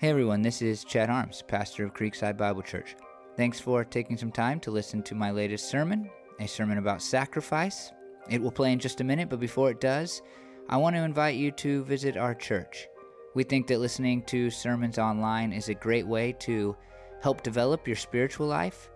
Hey 0.00 0.10
everyone, 0.10 0.42
this 0.42 0.62
is 0.62 0.84
Chad 0.84 1.10
Arms, 1.10 1.42
pastor 1.48 1.84
of 1.84 1.92
Creekside 1.92 2.36
Bible 2.36 2.62
Church. 2.62 2.94
Thanks 3.36 3.58
for 3.58 3.84
taking 3.84 4.16
some 4.16 4.30
time 4.30 4.60
to 4.60 4.70
listen 4.70 5.02
to 5.02 5.16
my 5.16 5.32
latest 5.32 5.68
sermon, 5.68 6.08
a 6.38 6.46
sermon 6.46 6.78
about 6.78 7.02
sacrifice. 7.02 7.90
It 8.30 8.40
will 8.40 8.52
play 8.52 8.70
in 8.70 8.78
just 8.78 9.00
a 9.00 9.04
minute, 9.04 9.28
but 9.28 9.40
before 9.40 9.72
it 9.72 9.80
does, 9.80 10.22
I 10.68 10.76
want 10.76 10.94
to 10.94 11.02
invite 11.02 11.34
you 11.34 11.50
to 11.50 11.82
visit 11.82 12.16
our 12.16 12.32
church. 12.32 12.86
We 13.34 13.42
think 13.42 13.66
that 13.66 13.80
listening 13.80 14.22
to 14.26 14.50
sermons 14.50 14.98
online 14.98 15.52
is 15.52 15.68
a 15.68 15.74
great 15.74 16.06
way 16.06 16.30
to 16.42 16.76
help 17.20 17.42
develop 17.42 17.88
your 17.88 17.96
spiritual 17.96 18.46
life, 18.46 18.92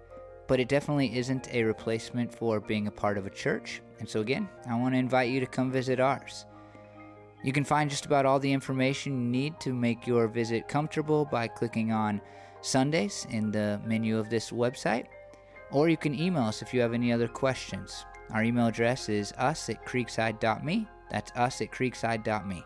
but 0.47 0.61
it 0.61 0.69
definitely 0.69 1.19
isn't 1.19 1.53
a 1.53 1.65
replacement 1.65 2.33
for 2.33 2.61
being 2.61 2.87
a 2.87 2.93
part 2.93 3.19
of 3.19 3.27
a 3.27 3.31
church. 3.31 3.83
And 3.99 4.09
so, 4.09 4.21
again, 4.21 4.49
I 4.71 4.79
want 4.79 4.95
to 4.95 5.01
invite 5.01 5.31
you 5.31 5.41
to 5.41 5.47
come 5.47 5.73
visit 5.73 5.99
ours. 5.99 6.47
You 7.45 7.53
can 7.53 7.65
find 7.65 7.91
just 7.91 8.07
about 8.07 8.25
all 8.25 8.39
the 8.39 8.53
information 8.53 9.13
you 9.21 9.29
need 9.29 9.59
to 9.61 9.73
make 9.73 10.07
your 10.07 10.29
visit 10.29 10.69
comfortable 10.69 11.25
by 11.25 11.49
clicking 11.49 11.91
on 11.91 12.21
Sundays 12.61 13.27
in 13.31 13.51
the 13.51 13.81
menu 13.85 14.19
of 14.19 14.31
this 14.31 14.51
website, 14.51 15.07
or 15.73 15.89
you 15.89 15.97
can 15.97 16.15
email 16.15 16.45
us 16.45 16.63
if 16.63 16.73
you 16.73 16.81
have 16.81 16.95
any 16.95 17.13
other 17.13 17.27
questions. 17.27 18.05
Our 18.33 18.45
email 18.45 18.69
address 18.69 19.09
is 19.09 19.33
us 19.39 19.69
at 19.69 19.85
creekside.me. 19.85 20.87
That's 21.11 21.33
us 21.33 21.61
at 21.61 21.73
creekside.me. 21.73 22.65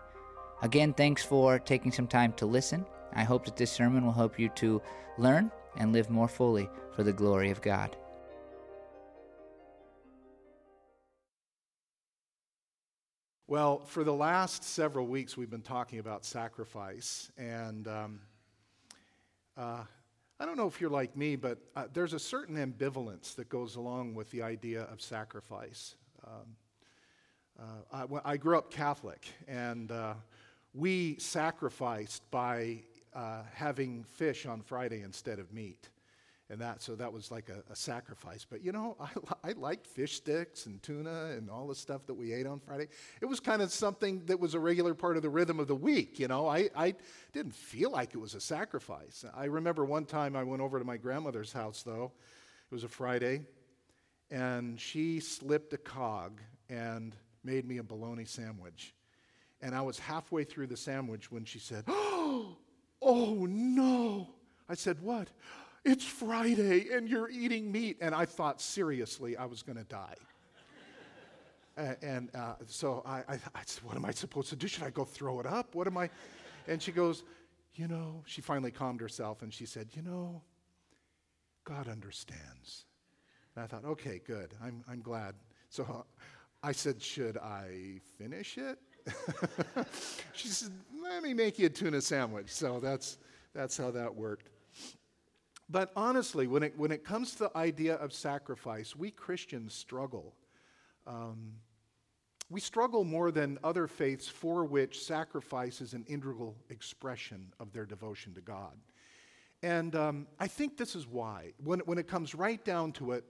Again, 0.62 0.92
thanks 0.92 1.24
for 1.24 1.58
taking 1.58 1.90
some 1.90 2.06
time 2.06 2.32
to 2.34 2.46
listen. 2.46 2.84
I 3.14 3.24
hope 3.24 3.44
that 3.46 3.56
this 3.56 3.72
sermon 3.72 4.04
will 4.04 4.12
help 4.12 4.38
you 4.38 4.50
to 4.56 4.82
learn 5.16 5.50
and 5.78 5.92
live 5.92 6.10
more 6.10 6.28
fully 6.28 6.68
for 6.94 7.02
the 7.02 7.12
glory 7.12 7.50
of 7.50 7.62
God. 7.62 7.96
Well, 13.48 13.78
for 13.78 14.02
the 14.02 14.12
last 14.12 14.64
several 14.64 15.06
weeks, 15.06 15.36
we've 15.36 15.48
been 15.48 15.62
talking 15.62 16.00
about 16.00 16.24
sacrifice. 16.24 17.30
And 17.38 17.86
um, 17.86 18.20
uh, 19.56 19.84
I 20.40 20.44
don't 20.44 20.56
know 20.56 20.66
if 20.66 20.80
you're 20.80 20.90
like 20.90 21.16
me, 21.16 21.36
but 21.36 21.58
uh, 21.76 21.84
there's 21.92 22.12
a 22.12 22.18
certain 22.18 22.56
ambivalence 22.56 23.36
that 23.36 23.48
goes 23.48 23.76
along 23.76 24.16
with 24.16 24.28
the 24.32 24.42
idea 24.42 24.82
of 24.82 25.00
sacrifice. 25.00 25.94
Um, 26.26 26.56
uh, 27.92 28.06
I, 28.24 28.32
I, 28.32 28.36
grew 28.36 28.58
up 28.58 28.72
Catholic, 28.72 29.28
and 29.46 29.92
uh, 29.92 30.14
we 30.74 31.16
sacrificed 31.20 32.28
by 32.32 32.82
uh, 33.14 33.42
having 33.54 34.02
fish 34.02 34.44
on 34.44 34.60
Friday 34.60 35.02
instead 35.02 35.38
of 35.38 35.52
meat 35.52 35.88
and 36.48 36.60
that 36.60 36.80
so 36.80 36.94
that 36.94 37.12
was 37.12 37.30
like 37.30 37.48
a, 37.48 37.62
a, 37.70 37.76
sacrifice. 37.76 38.46
But 38.48 38.62
you 38.62 38.72
know 38.72 38.96
I, 39.00 39.50
I 39.50 39.52
liked 39.52 39.86
fish 39.86 40.16
sticks 40.16 40.66
and 40.66 40.82
tuna 40.82 41.30
and 41.36 41.50
all 41.50 41.66
the 41.66 41.74
stuff 41.74 42.06
that 42.06 42.14
we 42.14 42.32
ate 42.32 42.46
on 42.46 42.60
friday. 42.60 42.88
It 43.20 43.26
was 43.26 43.40
kind 43.40 43.62
of 43.62 43.72
something 43.72 44.24
that 44.26 44.38
was 44.38 44.54
a 44.54 44.60
regular 44.60 44.94
part 44.94 45.16
of 45.16 45.22
the 45.22 45.28
rhythm 45.28 45.58
of 45.60 45.66
the 45.66 45.74
week 45.74 46.18
you 46.18 46.28
know? 46.28 46.46
I, 46.46 46.70
I 46.76 46.94
didn't 47.32 47.54
feel 47.54 47.90
like 47.90 48.14
it 48.14 48.18
was 48.18 48.34
a 48.34 48.40
sacrifice. 48.40 49.24
I 49.34 49.46
remember 49.46 49.84
one 49.84 50.04
time 50.04 50.36
i 50.36 50.42
went 50.42 50.62
over 50.62 50.78
to 50.78 50.84
my 50.84 50.96
grandmother's 50.96 51.52
house 51.52 51.82
though. 51.82 52.12
It 52.70 52.74
was 52.74 52.84
a 52.84 52.88
friday 52.88 53.42
and 54.30 54.80
she 54.80 55.20
slipped 55.20 55.72
a 55.72 55.78
cog 55.78 56.40
and 56.68 57.14
made 57.44 57.66
me 57.66 57.78
a 57.78 57.82
bologna 57.82 58.24
sandwich. 58.24 58.94
And 59.60 59.74
i 59.74 59.82
was 59.82 59.98
halfway 59.98 60.44
through 60.44 60.68
the 60.68 60.76
sandwich 60.76 61.32
when 61.32 61.44
she 61.44 61.58
said 61.58 61.84
oh, 61.88 62.56
oh 63.02 63.46
no. 63.46 64.28
I 64.68 64.74
said 64.74 65.00
what 65.00 65.28
it's 65.86 66.04
Friday 66.04 66.88
and 66.92 67.08
you're 67.08 67.30
eating 67.30 67.70
meat. 67.70 67.96
And 68.00 68.14
I 68.14 68.24
thought 68.26 68.60
seriously 68.60 69.36
I 69.36 69.46
was 69.46 69.62
going 69.62 69.78
to 69.78 69.84
die. 69.84 70.16
and, 72.02 72.28
uh, 72.34 72.54
so 72.66 73.02
I, 73.06 73.18
I, 73.18 73.38
I 73.54 73.62
said, 73.64 73.84
What 73.84 73.96
am 73.96 74.04
I 74.04 74.10
supposed 74.10 74.48
to 74.50 74.56
do? 74.56 74.66
Should 74.66 74.82
I 74.82 74.90
go 74.90 75.04
throw 75.04 75.38
it 75.40 75.46
up? 75.46 75.74
What 75.74 75.86
am 75.86 75.96
I? 75.96 76.10
And 76.66 76.82
she 76.82 76.90
goes, 76.90 77.22
You 77.76 77.86
know, 77.86 78.24
she 78.26 78.40
finally 78.40 78.72
calmed 78.72 79.00
herself 79.00 79.42
and 79.42 79.54
she 79.54 79.64
said, 79.64 79.88
You 79.92 80.02
know, 80.02 80.42
God 81.64 81.88
understands. 81.88 82.86
And 83.54 83.62
I 83.64 83.68
thought, 83.68 83.84
Okay, 83.84 84.20
good. 84.26 84.54
I'm, 84.62 84.82
I'm 84.90 85.00
glad. 85.00 85.34
So 85.68 86.04
I 86.64 86.72
said, 86.72 87.00
Should 87.00 87.38
I 87.38 88.00
finish 88.18 88.58
it? 88.58 88.78
she 90.32 90.48
said, 90.48 90.72
Let 91.00 91.22
me 91.22 91.32
make 91.32 91.60
you 91.60 91.66
a 91.66 91.70
tuna 91.70 92.00
sandwich. 92.00 92.48
So 92.48 92.80
that's, 92.80 93.18
that's 93.54 93.76
how 93.76 93.92
that 93.92 94.12
worked. 94.12 94.48
But 95.68 95.90
honestly, 95.96 96.46
when 96.46 96.62
it, 96.62 96.78
when 96.78 96.92
it 96.92 97.04
comes 97.04 97.32
to 97.32 97.38
the 97.44 97.56
idea 97.56 97.96
of 97.96 98.12
sacrifice, 98.12 98.94
we 98.94 99.10
Christians 99.10 99.74
struggle. 99.74 100.34
Um, 101.06 101.54
we 102.48 102.60
struggle 102.60 103.02
more 103.02 103.32
than 103.32 103.58
other 103.64 103.88
faiths 103.88 104.28
for 104.28 104.64
which 104.64 105.02
sacrifice 105.02 105.80
is 105.80 105.94
an 105.94 106.04
integral 106.06 106.54
expression 106.70 107.52
of 107.58 107.72
their 107.72 107.84
devotion 107.84 108.34
to 108.34 108.40
God. 108.40 108.76
And 109.62 109.96
um, 109.96 110.26
I 110.38 110.46
think 110.46 110.76
this 110.76 110.94
is 110.94 111.08
why. 111.08 111.52
When, 111.64 111.80
when 111.80 111.98
it 111.98 112.06
comes 112.06 112.34
right 112.34 112.64
down 112.64 112.92
to 112.92 113.12
it, 113.12 113.24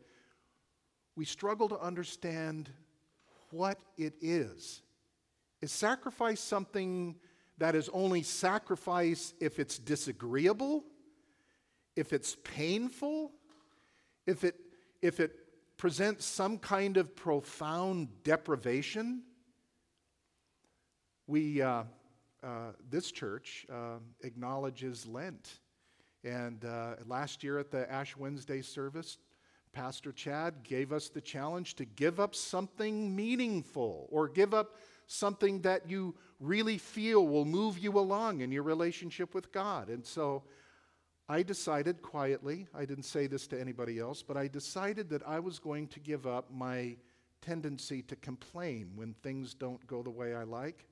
we 1.14 1.24
struggle 1.24 1.68
to 1.70 1.80
understand 1.80 2.68
what 3.50 3.78
it 3.96 4.14
is. 4.20 4.82
Is 5.62 5.72
sacrifice 5.72 6.40
something 6.40 7.16
that 7.56 7.74
is 7.74 7.88
only 7.94 8.22
sacrifice 8.22 9.32
if 9.40 9.58
it's 9.58 9.78
disagreeable? 9.78 10.84
If 11.96 12.12
it's 12.12 12.36
painful, 12.44 13.32
if 14.26 14.44
it, 14.44 14.54
if 15.02 15.18
it 15.18 15.32
presents 15.76 16.24
some 16.24 16.58
kind 16.58 16.96
of 16.98 17.16
profound 17.16 18.08
deprivation, 18.22 19.22
we, 21.26 21.60
uh, 21.62 21.84
uh, 22.42 22.72
this 22.88 23.10
church 23.10 23.66
uh, 23.72 23.96
acknowledges 24.22 25.06
Lent. 25.06 25.60
And 26.22 26.64
uh, 26.64 26.94
last 27.06 27.42
year 27.42 27.58
at 27.58 27.70
the 27.70 27.90
Ash 27.90 28.16
Wednesday 28.16 28.62
service, 28.62 29.18
Pastor 29.72 30.12
Chad 30.12 30.62
gave 30.62 30.92
us 30.92 31.08
the 31.08 31.20
challenge 31.20 31.74
to 31.74 31.84
give 31.84 32.20
up 32.20 32.34
something 32.34 33.14
meaningful 33.14 34.08
or 34.10 34.28
give 34.28 34.54
up 34.54 34.76
something 35.06 35.60
that 35.62 35.88
you 35.88 36.14
really 36.40 36.78
feel 36.78 37.26
will 37.26 37.44
move 37.44 37.78
you 37.78 37.98
along 37.98 38.40
in 38.40 38.50
your 38.50 38.62
relationship 38.62 39.34
with 39.34 39.52
God. 39.52 39.88
And 39.88 40.04
so 40.04 40.42
I 41.28 41.42
decided 41.42 42.02
quietly, 42.02 42.68
I 42.72 42.84
didn't 42.84 43.04
say 43.04 43.26
this 43.26 43.48
to 43.48 43.60
anybody 43.60 43.98
else, 43.98 44.22
but 44.22 44.36
I 44.36 44.46
decided 44.46 45.10
that 45.10 45.26
I 45.26 45.40
was 45.40 45.58
going 45.58 45.88
to 45.88 46.00
give 46.00 46.26
up 46.26 46.52
my 46.52 46.96
tendency 47.42 48.02
to 48.02 48.16
complain 48.16 48.92
when 48.94 49.14
things 49.14 49.52
don't 49.52 49.84
go 49.86 50.02
the 50.02 50.10
way 50.10 50.34
I 50.34 50.44
like. 50.44 50.86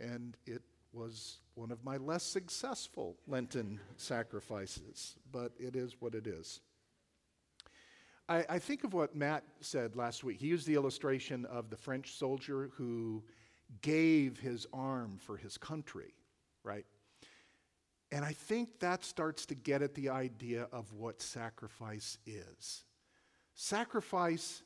And 0.00 0.36
it 0.46 0.62
was 0.92 1.38
one 1.54 1.70
of 1.70 1.84
my 1.84 1.98
less 1.98 2.22
successful 2.22 3.16
Lenten 3.26 3.78
sacrifices, 3.96 5.16
but 5.30 5.52
it 5.58 5.76
is 5.76 5.96
what 6.00 6.14
it 6.14 6.26
is. 6.26 6.60
I, 8.26 8.44
I, 8.48 8.58
think 8.58 8.84
of 8.84 8.94
what 8.94 9.14
Matt 9.14 9.44
said 9.60 9.96
last 9.96 10.24
week. 10.24 10.40
He 10.40 10.46
used 10.46 10.66
the 10.66 10.74
illustration 10.74 11.44
of 11.44 11.68
the 11.68 11.76
French 11.76 12.16
soldier 12.16 12.70
who 12.74 13.22
gave 13.82 14.38
his 14.38 14.66
arm 14.72 15.18
for 15.18 15.36
his 15.36 15.58
country, 15.58 16.14
right? 16.62 16.86
And 18.12 18.24
I 18.24 18.32
think 18.32 18.80
that 18.80 19.04
starts 19.04 19.46
to 19.46 19.54
get 19.54 19.82
at 19.82 19.94
the 19.94 20.10
idea 20.10 20.68
of 20.72 20.92
what 20.92 21.20
sacrifice 21.20 22.18
is. 22.26 22.84
Sacrifice 23.54 24.62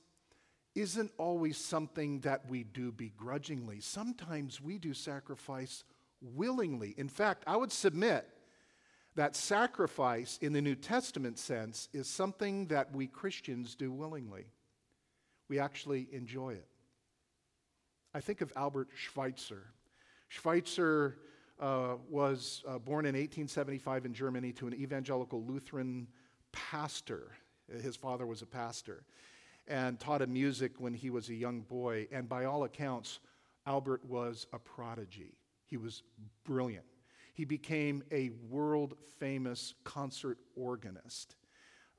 isn't 0.74 1.10
always 1.18 1.56
something 1.56 2.20
that 2.20 2.48
we 2.48 2.64
do 2.64 2.92
begrudgingly. 2.92 3.80
Sometimes 3.80 4.60
we 4.60 4.78
do 4.78 4.94
sacrifice 4.94 5.84
willingly. 6.20 6.94
In 6.96 7.08
fact, 7.08 7.44
I 7.46 7.56
would 7.56 7.72
submit 7.72 8.28
that 9.14 9.34
sacrifice 9.34 10.38
in 10.40 10.52
the 10.52 10.62
New 10.62 10.76
Testament 10.76 11.38
sense 11.38 11.88
is 11.92 12.08
something 12.08 12.66
that 12.66 12.94
we 12.94 13.06
Christians 13.06 13.74
do 13.74 13.90
willingly. 13.90 14.46
We 15.48 15.58
actually 15.58 16.08
enjoy 16.12 16.50
it. 16.50 16.68
I 18.14 18.20
think 18.20 18.40
of 18.40 18.52
Albert 18.54 18.88
Schweitzer. 18.94 19.64
Schweitzer 20.28 21.18
uh, 21.60 21.96
was 22.08 22.62
uh, 22.66 22.78
born 22.78 23.04
in 23.04 23.14
1875 23.14 24.06
in 24.06 24.14
Germany 24.14 24.52
to 24.52 24.66
an 24.66 24.74
evangelical 24.74 25.44
Lutheran 25.44 26.06
pastor. 26.52 27.32
His 27.82 27.96
father 27.96 28.26
was 28.26 28.42
a 28.42 28.46
pastor 28.46 29.04
and 29.66 30.00
taught 30.00 30.22
him 30.22 30.32
music 30.32 30.72
when 30.78 30.94
he 30.94 31.10
was 31.10 31.28
a 31.28 31.34
young 31.34 31.60
boy. 31.60 32.08
And 32.10 32.28
by 32.28 32.46
all 32.46 32.64
accounts, 32.64 33.20
Albert 33.66 34.04
was 34.04 34.46
a 34.52 34.58
prodigy. 34.58 35.36
He 35.66 35.76
was 35.76 36.02
brilliant. 36.44 36.86
He 37.34 37.44
became 37.44 38.02
a 38.10 38.30
world 38.48 38.94
famous 39.18 39.74
concert 39.84 40.38
organist. 40.56 41.36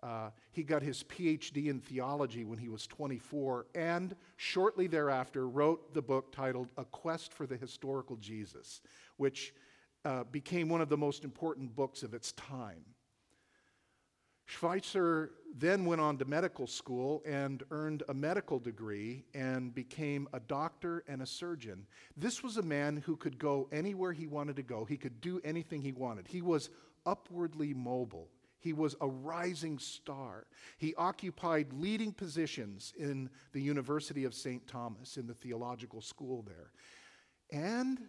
Uh, 0.01 0.29
he 0.51 0.63
got 0.63 0.81
his 0.81 1.03
PhD 1.03 1.67
in 1.67 1.79
theology 1.79 2.45
when 2.45 2.57
he 2.57 2.69
was 2.69 2.87
24, 2.87 3.65
and 3.75 4.15
shortly 4.37 4.87
thereafter 4.87 5.47
wrote 5.47 5.93
the 5.93 6.01
book 6.01 6.31
titled 6.31 6.69
A 6.77 6.85
Quest 6.85 7.33
for 7.33 7.45
the 7.45 7.57
Historical 7.57 8.15
Jesus, 8.15 8.81
which 9.17 9.53
uh, 10.05 10.23
became 10.25 10.69
one 10.69 10.81
of 10.81 10.89
the 10.89 10.97
most 10.97 11.25
important 11.25 11.75
books 11.75 12.03
of 12.03 12.13
its 12.13 12.31
time. 12.33 12.85
Schweitzer 14.45 15.31
then 15.55 15.85
went 15.85 16.01
on 16.01 16.17
to 16.17 16.25
medical 16.25 16.65
school 16.65 17.21
and 17.23 17.61
earned 17.69 18.01
a 18.09 18.13
medical 18.15 18.57
degree 18.57 19.25
and 19.35 19.75
became 19.75 20.27
a 20.33 20.39
doctor 20.39 21.03
and 21.07 21.21
a 21.21 21.25
surgeon. 21.25 21.85
This 22.17 22.41
was 22.41 22.57
a 22.57 22.63
man 22.63 23.03
who 23.05 23.15
could 23.15 23.37
go 23.37 23.69
anywhere 23.71 24.11
he 24.11 24.25
wanted 24.25 24.55
to 24.55 24.63
go, 24.63 24.85
he 24.85 24.97
could 24.97 25.21
do 25.21 25.39
anything 25.43 25.81
he 25.81 25.91
wanted. 25.91 26.27
He 26.27 26.41
was 26.41 26.71
upwardly 27.05 27.75
mobile. 27.75 28.27
He 28.59 28.73
was 28.73 28.95
a 29.01 29.07
rising 29.07 29.79
star. 29.79 30.45
He 30.77 30.93
occupied 30.95 31.73
leading 31.73 32.11
positions 32.11 32.93
in 32.97 33.29
the 33.53 33.61
University 33.61 34.25
of 34.25 34.33
St. 34.33 34.67
Thomas, 34.67 35.17
in 35.17 35.27
the 35.27 35.33
theological 35.33 36.01
school 36.01 36.43
there. 36.43 36.71
And 37.51 37.99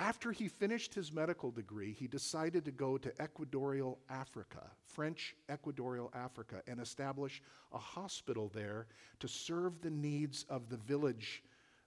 after 0.00 0.30
he 0.30 0.46
finished 0.46 0.94
his 0.94 1.12
medical 1.12 1.50
degree, 1.50 1.92
he 1.92 2.06
decided 2.06 2.64
to 2.64 2.70
go 2.70 2.98
to 2.98 3.12
Equatorial 3.20 3.98
Africa, 4.08 4.70
French 4.86 5.34
Equatorial 5.52 6.12
Africa, 6.14 6.62
and 6.68 6.80
establish 6.80 7.42
a 7.72 7.78
hospital 7.78 8.50
there 8.54 8.86
to 9.18 9.26
serve 9.26 9.80
the 9.80 9.90
needs 9.90 10.44
of 10.48 10.68
the 10.68 10.76
village, 10.76 11.42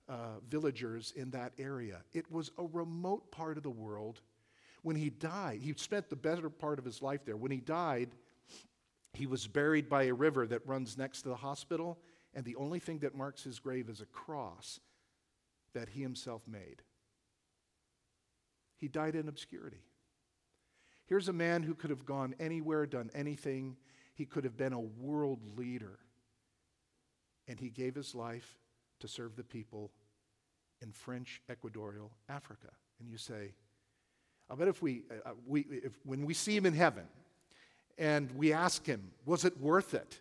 uh, 0.09 0.39
villagers 0.49 1.13
in 1.15 1.31
that 1.31 1.53
area. 1.57 2.01
It 2.11 2.29
was 2.29 2.51
a 2.57 2.65
remote 2.65 3.31
part 3.31 3.55
of 3.55 3.63
the 3.63 3.69
world. 3.69 4.19
When 4.83 4.95
he 4.95 5.09
died, 5.09 5.61
he 5.61 5.73
spent 5.73 6.09
the 6.09 6.15
better 6.15 6.49
part 6.49 6.79
of 6.79 6.85
his 6.85 7.01
life 7.01 7.25
there. 7.25 7.37
When 7.37 7.51
he 7.51 7.59
died, 7.59 8.09
he 9.13 9.27
was 9.27 9.47
buried 9.47 9.89
by 9.89 10.03
a 10.03 10.13
river 10.13 10.47
that 10.47 10.65
runs 10.65 10.97
next 10.97 11.21
to 11.23 11.29
the 11.29 11.35
hospital, 11.35 11.99
and 12.33 12.45
the 12.45 12.55
only 12.55 12.79
thing 12.79 12.99
that 12.99 13.15
marks 13.15 13.43
his 13.43 13.59
grave 13.59 13.89
is 13.89 14.01
a 14.01 14.05
cross 14.05 14.79
that 15.73 15.89
he 15.89 16.01
himself 16.01 16.47
made. 16.47 16.81
He 18.77 18.87
died 18.87 19.15
in 19.15 19.27
obscurity. 19.27 19.83
Here's 21.05 21.27
a 21.27 21.33
man 21.33 21.61
who 21.61 21.75
could 21.75 21.89
have 21.89 22.05
gone 22.05 22.33
anywhere, 22.39 22.85
done 22.85 23.11
anything. 23.13 23.75
He 24.15 24.25
could 24.25 24.43
have 24.45 24.57
been 24.57 24.73
a 24.73 24.79
world 24.79 25.57
leader. 25.57 25.99
And 27.47 27.59
he 27.59 27.69
gave 27.69 27.95
his 27.95 28.15
life 28.15 28.57
to 29.01 29.07
serve 29.07 29.35
the 29.35 29.43
people 29.43 29.91
in 30.81 30.91
French 30.91 31.41
Equatorial 31.51 32.11
Africa. 32.29 32.69
And 32.99 33.09
you 33.09 33.17
say, 33.17 33.53
I 34.51 34.55
bet 34.55 34.67
if 34.67 34.81
we, 34.81 35.03
uh, 35.09 35.29
uh, 35.29 35.33
we 35.47 35.61
if, 35.61 35.93
when 36.03 36.25
we 36.25 36.33
see 36.33 36.55
him 36.55 36.65
in 36.65 36.73
heaven 36.73 37.05
and 37.97 38.29
we 38.33 38.51
ask 38.51 38.85
him, 38.85 39.11
was 39.25 39.45
it 39.45 39.59
worth 39.61 39.93
it? 39.93 40.19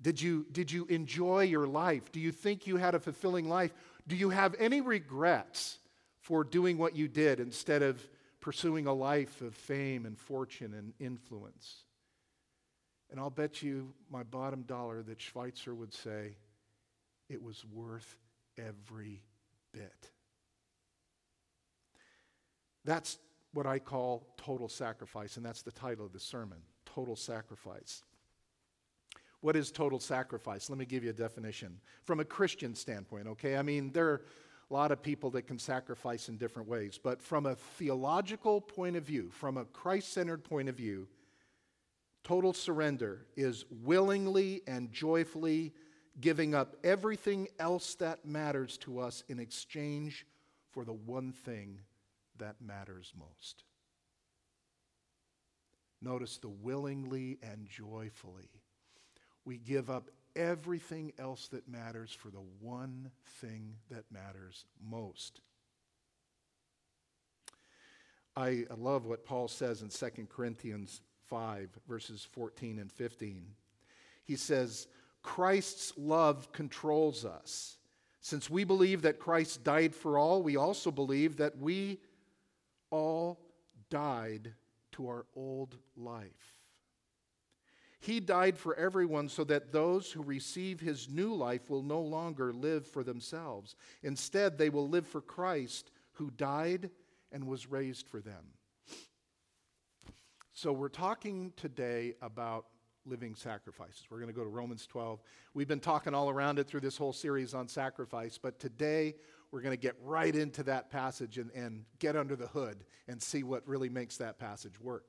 Did 0.00 0.20
you, 0.20 0.46
did 0.52 0.70
you 0.70 0.86
enjoy 0.86 1.44
your 1.44 1.66
life? 1.66 2.12
Do 2.12 2.20
you 2.20 2.32
think 2.32 2.66
you 2.66 2.76
had 2.76 2.94
a 2.94 3.00
fulfilling 3.00 3.48
life? 3.48 3.72
Do 4.06 4.16
you 4.16 4.30
have 4.30 4.54
any 4.58 4.80
regrets? 4.80 5.78
for 6.22 6.44
doing 6.44 6.78
what 6.78 6.96
you 6.96 7.08
did 7.08 7.40
instead 7.40 7.82
of 7.82 8.00
pursuing 8.40 8.86
a 8.86 8.92
life 8.92 9.42
of 9.42 9.54
fame 9.54 10.06
and 10.06 10.16
fortune 10.16 10.72
and 10.74 10.94
influence. 10.98 11.84
And 13.10 13.20
I'll 13.20 13.30
bet 13.30 13.62
you 13.62 13.92
my 14.10 14.22
bottom 14.22 14.62
dollar 14.62 15.02
that 15.02 15.20
Schweitzer 15.20 15.74
would 15.74 15.92
say 15.92 16.36
it 17.28 17.42
was 17.42 17.64
worth 17.72 18.16
every 18.56 19.22
bit. 19.72 20.10
That's 22.84 23.18
what 23.52 23.66
I 23.66 23.78
call 23.78 24.26
total 24.36 24.68
sacrifice, 24.68 25.36
and 25.36 25.44
that's 25.44 25.62
the 25.62 25.72
title 25.72 26.06
of 26.06 26.12
the 26.12 26.20
sermon 26.20 26.58
Total 26.86 27.16
Sacrifice. 27.16 28.02
What 29.40 29.56
is 29.56 29.72
total 29.72 29.98
sacrifice? 29.98 30.70
Let 30.70 30.78
me 30.78 30.84
give 30.84 31.02
you 31.02 31.10
a 31.10 31.14
definition 31.14 31.80
from 32.04 32.20
a 32.20 32.24
Christian 32.24 32.74
standpoint, 32.74 33.26
okay? 33.26 33.56
I 33.56 33.62
mean, 33.62 33.90
there 33.90 34.08
are 34.08 34.22
a 34.70 34.72
lot 34.72 34.92
of 34.92 35.02
people 35.02 35.30
that 35.30 35.46
can 35.48 35.58
sacrifice 35.58 36.28
in 36.28 36.36
different 36.36 36.68
ways. 36.68 36.98
But 37.02 37.20
from 37.20 37.46
a 37.46 37.56
theological 37.56 38.60
point 38.60 38.96
of 38.96 39.02
view, 39.02 39.30
from 39.30 39.56
a 39.56 39.64
Christ 39.64 40.12
centered 40.12 40.44
point 40.44 40.68
of 40.68 40.76
view, 40.76 41.08
total 42.24 42.52
surrender 42.52 43.26
is 43.36 43.64
willingly 43.82 44.62
and 44.66 44.92
joyfully 44.92 45.74
giving 46.20 46.54
up 46.54 46.76
everything 46.84 47.48
else 47.58 47.96
that 47.96 48.24
matters 48.24 48.78
to 48.78 49.00
us 49.00 49.24
in 49.28 49.38
exchange 49.38 50.24
for 50.70 50.84
the 50.84 50.92
one 50.92 51.32
thing 51.32 51.80
that 52.42 52.56
matters 52.60 53.12
most. 53.18 53.64
Notice 56.00 56.38
the 56.38 56.48
willingly 56.48 57.38
and 57.42 57.66
joyfully. 57.66 58.50
We 59.44 59.58
give 59.58 59.88
up 59.88 60.10
everything 60.34 61.12
else 61.18 61.48
that 61.48 61.68
matters 61.68 62.12
for 62.12 62.30
the 62.30 62.42
one 62.60 63.10
thing 63.40 63.76
that 63.90 64.04
matters 64.10 64.64
most. 64.84 65.40
I 68.36 68.64
love 68.76 69.06
what 69.06 69.24
Paul 69.24 69.46
says 69.46 69.82
in 69.82 69.88
2 69.90 70.26
Corinthians 70.28 71.00
5, 71.28 71.68
verses 71.86 72.26
14 72.32 72.78
and 72.78 72.90
15. 72.90 73.44
He 74.24 74.36
says, 74.36 74.88
Christ's 75.22 75.92
love 75.96 76.50
controls 76.52 77.24
us. 77.24 77.76
Since 78.20 78.48
we 78.48 78.64
believe 78.64 79.02
that 79.02 79.18
Christ 79.18 79.64
died 79.64 79.94
for 79.94 80.16
all, 80.16 80.42
we 80.42 80.56
also 80.56 80.90
believe 80.90 81.36
that 81.36 81.58
we 81.58 81.98
all 82.92 83.40
died 83.90 84.52
to 84.92 85.08
our 85.08 85.26
old 85.34 85.76
life. 85.96 86.60
He 87.98 88.20
died 88.20 88.58
for 88.58 88.74
everyone 88.74 89.28
so 89.28 89.44
that 89.44 89.72
those 89.72 90.10
who 90.10 90.22
receive 90.22 90.80
his 90.80 91.08
new 91.08 91.34
life 91.34 91.70
will 91.70 91.82
no 91.82 92.00
longer 92.00 92.52
live 92.52 92.86
for 92.86 93.02
themselves. 93.02 93.74
Instead, 94.02 94.58
they 94.58 94.70
will 94.70 94.88
live 94.88 95.06
for 95.06 95.20
Christ 95.20 95.90
who 96.12 96.30
died 96.30 96.90
and 97.30 97.46
was 97.46 97.70
raised 97.70 98.08
for 98.08 98.20
them. 98.20 98.44
So, 100.52 100.72
we're 100.72 100.88
talking 100.88 101.52
today 101.56 102.14
about 102.20 102.66
living 103.06 103.34
sacrifices. 103.34 104.04
We're 104.10 104.18
going 104.18 104.28
to 104.28 104.34
go 104.34 104.44
to 104.44 104.50
Romans 104.50 104.86
12. 104.86 105.20
We've 105.54 105.68
been 105.68 105.80
talking 105.80 106.14
all 106.14 106.28
around 106.28 106.58
it 106.58 106.66
through 106.66 106.80
this 106.80 106.96
whole 106.96 107.12
series 107.12 107.54
on 107.54 107.68
sacrifice, 107.68 108.38
but 108.38 108.58
today 108.58 109.14
we're 109.52 109.60
going 109.60 109.76
to 109.76 109.80
get 109.80 109.94
right 110.02 110.34
into 110.34 110.62
that 110.64 110.90
passage 110.90 111.36
and, 111.38 111.50
and 111.52 111.84
get 111.98 112.16
under 112.16 112.34
the 112.34 112.46
hood 112.48 112.84
and 113.06 113.22
see 113.22 113.42
what 113.42 113.68
really 113.68 113.90
makes 113.90 114.16
that 114.16 114.38
passage 114.38 114.80
work. 114.80 115.04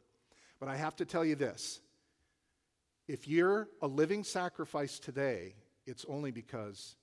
But 0.59 0.67
I 0.67 0.75
have 0.75 0.95
to 0.97 1.05
tell 1.05 1.25
you 1.25 1.35
this 1.35 1.79
if 3.07 3.27
you're 3.27 3.69
a 3.81 3.87
living 3.87 4.23
sacrifice 4.23 4.99
today, 4.99 5.55
it's 5.85 6.05
only 6.07 6.31
because 6.31 6.95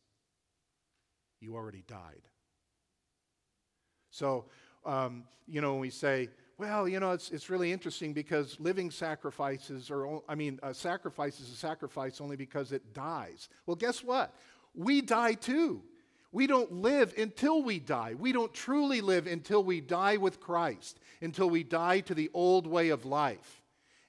you 1.41 1.55
already 1.55 1.83
died. 1.87 2.23
So, 4.11 4.47
um, 4.85 5.25
you 5.47 5.61
know, 5.61 5.73
when 5.73 5.81
we 5.81 5.91
say, 5.91 6.29
well, 6.59 6.87
you 6.87 7.01
know, 7.01 7.13
it's, 7.13 7.31
it's 7.31 7.49
really 7.49 7.73
interesting 7.73 8.13
because 8.13 8.59
living 8.61 8.91
sacrifices 8.91 9.91
are, 9.91 10.21
I 10.29 10.35
mean, 10.35 10.59
a 10.63 10.75
sacrifice 10.75 11.41
is 11.41 11.51
a 11.51 11.57
sacrifice 11.57 12.21
only 12.21 12.37
because 12.37 12.73
it 12.73 12.93
dies. 12.93 13.49
Well, 13.67 13.77
guess 13.77 14.05
what? 14.05 14.35
We 14.75 15.01
die 15.01 15.35
too. 15.35 15.83
We 16.33 16.47
don't 16.47 16.71
live 16.73 17.15
until 17.19 17.63
we 17.63 17.81
die. 17.81 18.15
We 18.15 18.33
don't 18.33 18.55
truly 18.55 19.01
live 19.01 19.27
until 19.27 19.65
we 19.65 19.81
die 19.81 20.17
with 20.17 20.41
Christ, 20.41 21.01
until 21.21 21.51
we 21.51 21.65
die 21.65 22.01
to 22.01 22.15
the 22.15 22.31
old 22.33 22.67
way 22.67 22.91
of 22.91 23.05
life. 23.05 23.63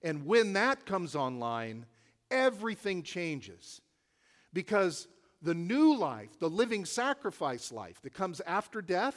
And 0.04 0.26
when 0.26 0.54
that 0.54 0.86
comes 0.86 1.16
online, 1.16 1.86
everything 2.30 3.04
changes. 3.04 3.82
Because 4.54 5.08
the 5.42 5.56
new 5.56 5.96
life, 5.96 6.38
the 6.40 6.50
living 6.50 6.86
sacrifice 6.86 7.72
life 7.72 8.02
that 8.02 8.14
comes 8.14 8.42
after 8.42 8.82
death, 8.82 9.16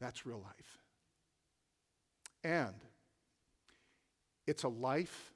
that's 0.00 0.26
real 0.26 0.40
life. 0.40 0.78
And 2.42 2.74
it's 4.46 4.64
a 4.64 4.68
life 4.68 5.32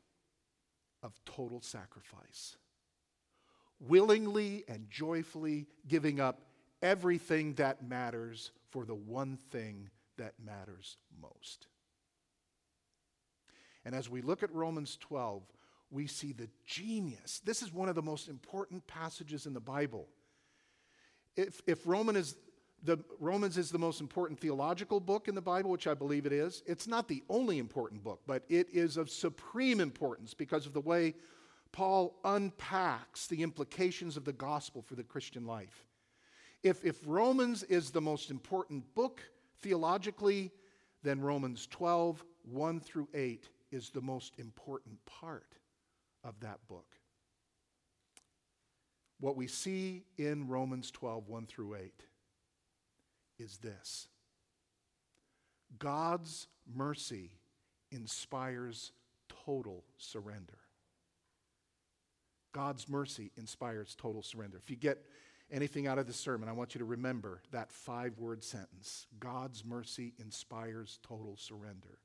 of 1.03 1.13
total 1.25 1.61
sacrifice. 1.61 2.57
Willingly 3.81 4.65
and 4.69 4.89
joyfully 4.91 5.67
giving 5.87 6.21
up 6.21 6.41
everything 6.83 7.55
that 7.55 7.87
matters 7.87 8.51
for 8.71 8.85
the 8.85 8.95
one 8.95 9.39
thing 9.51 9.91
that 10.19 10.35
matters 10.43 10.97
most. 11.21 11.67
And 13.85 13.95
as 13.95 14.11
we 14.11 14.23
look 14.23 14.43
at 14.43 14.53
Romans 14.53 14.97
12, 15.01 15.43
we 15.91 16.07
see 16.07 16.33
the 16.33 16.49
genius. 16.67 17.41
This 17.45 17.63
is 17.63 17.73
one 17.73 17.89
of 17.89 17.95
the 17.95 18.03
most 18.03 18.29
important 18.29 18.87
passages 18.87 19.47
in 19.47 19.55
the 19.55 19.61
Bible. 19.61 20.09
If, 21.37 21.61
if 21.67 21.87
Roman 21.87 22.17
is 22.17 22.37
the, 22.83 22.99
Romans 23.21 23.57
is 23.59 23.71
the 23.71 23.79
most 23.79 24.01
important 24.01 24.39
theological 24.39 25.01
book 25.01 25.29
in 25.29 25.35
the 25.35 25.41
Bible, 25.41 25.71
which 25.71 25.87
I 25.87 25.95
believe 25.95 26.27
it 26.27 26.33
is. 26.33 26.63
It's 26.67 26.87
not 26.87 27.09
the 27.09 27.23
only 27.29 27.59
important 27.59 28.03
book, 28.03 28.21
but 28.27 28.45
it 28.49 28.69
is 28.73 28.97
of 28.97 29.11
supreme 29.11 29.81
importance 29.81 30.35
because 30.35 30.67
of 30.67 30.73
the 30.73 30.81
way 30.81 31.15
Paul 31.73 32.15
unpacks 32.25 33.27
the 33.27 33.43
implications 33.43 34.17
of 34.17 34.25
the 34.25 34.33
gospel 34.33 34.83
for 34.83 34.95
the 34.95 35.03
Christian 35.03 35.47
life. 35.47 35.87
If, 36.63 36.85
if 36.85 36.97
Romans 37.07 37.63
is 37.65 37.91
the 37.91 38.01
most 38.01 38.31
important 38.31 38.95
book 38.95 39.21
theologically, 39.61 40.51
then 41.03 41.21
Romans 41.21 41.67
12, 41.67 42.25
1 42.51 42.81
through 42.81 43.09
8 43.15 43.49
is 43.71 43.91
the 43.91 44.01
most 44.01 44.35
important 44.39 45.05
part 45.05 45.55
of 46.25 46.39
that 46.41 46.59
book. 46.69 46.97
What 49.21 49.37
we 49.37 49.47
see 49.47 50.05
in 50.19 50.49
Romans 50.49 50.91
12, 50.91 51.29
1 51.29 51.47
through 51.47 51.77
8 51.77 51.93
is 53.39 53.59
this 53.59 54.09
God's 55.79 56.49
mercy 56.75 57.31
inspires 57.91 58.93
total 59.29 59.85
surrender. 59.99 60.59
God's 62.57 62.89
mercy 62.89 63.33
inspires 63.37 63.95
total 63.95 64.23
surrender. 64.23 64.57
If 64.57 64.71
you 64.71 64.77
get 64.77 65.05
anything 65.51 65.87
out 65.87 65.99
of 65.99 66.07
this 66.07 66.17
sermon, 66.17 66.49
I 66.49 66.53
want 66.53 66.75
you 66.75 66.79
to 66.79 66.87
remember 66.87 67.43
that 67.51 67.71
five 67.71 68.19
word 68.19 68.43
sentence 68.43 69.07
God's 69.21 69.63
mercy 69.63 70.15
inspires 70.19 70.99
total 71.03 71.37
surrender. 71.37 71.99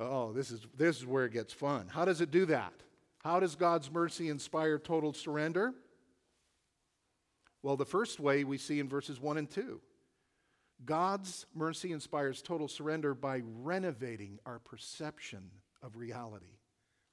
Oh, 0.00 0.32
this 0.32 0.50
is, 0.50 0.66
this 0.74 0.96
is 0.96 1.04
where 1.04 1.26
it 1.26 1.34
gets 1.34 1.52
fun. 1.52 1.86
How 1.86 2.06
does 2.06 2.22
it 2.22 2.30
do 2.30 2.46
that? 2.46 2.72
How 3.18 3.40
does 3.40 3.56
God's 3.56 3.90
mercy 3.90 4.30
inspire 4.30 4.78
total 4.78 5.12
surrender? 5.12 5.74
Well, 7.62 7.76
the 7.76 7.84
first 7.84 8.20
way 8.20 8.42
we 8.42 8.56
see 8.56 8.80
in 8.80 8.88
verses 8.88 9.20
1 9.20 9.36
and 9.36 9.50
2. 9.50 9.82
God's 10.82 11.44
mercy 11.54 11.92
inspires 11.92 12.40
total 12.40 12.68
surrender 12.68 13.12
by 13.12 13.42
renovating 13.44 14.38
our 14.46 14.60
perception 14.60 15.50
of 15.82 15.96
reality. 15.98 16.57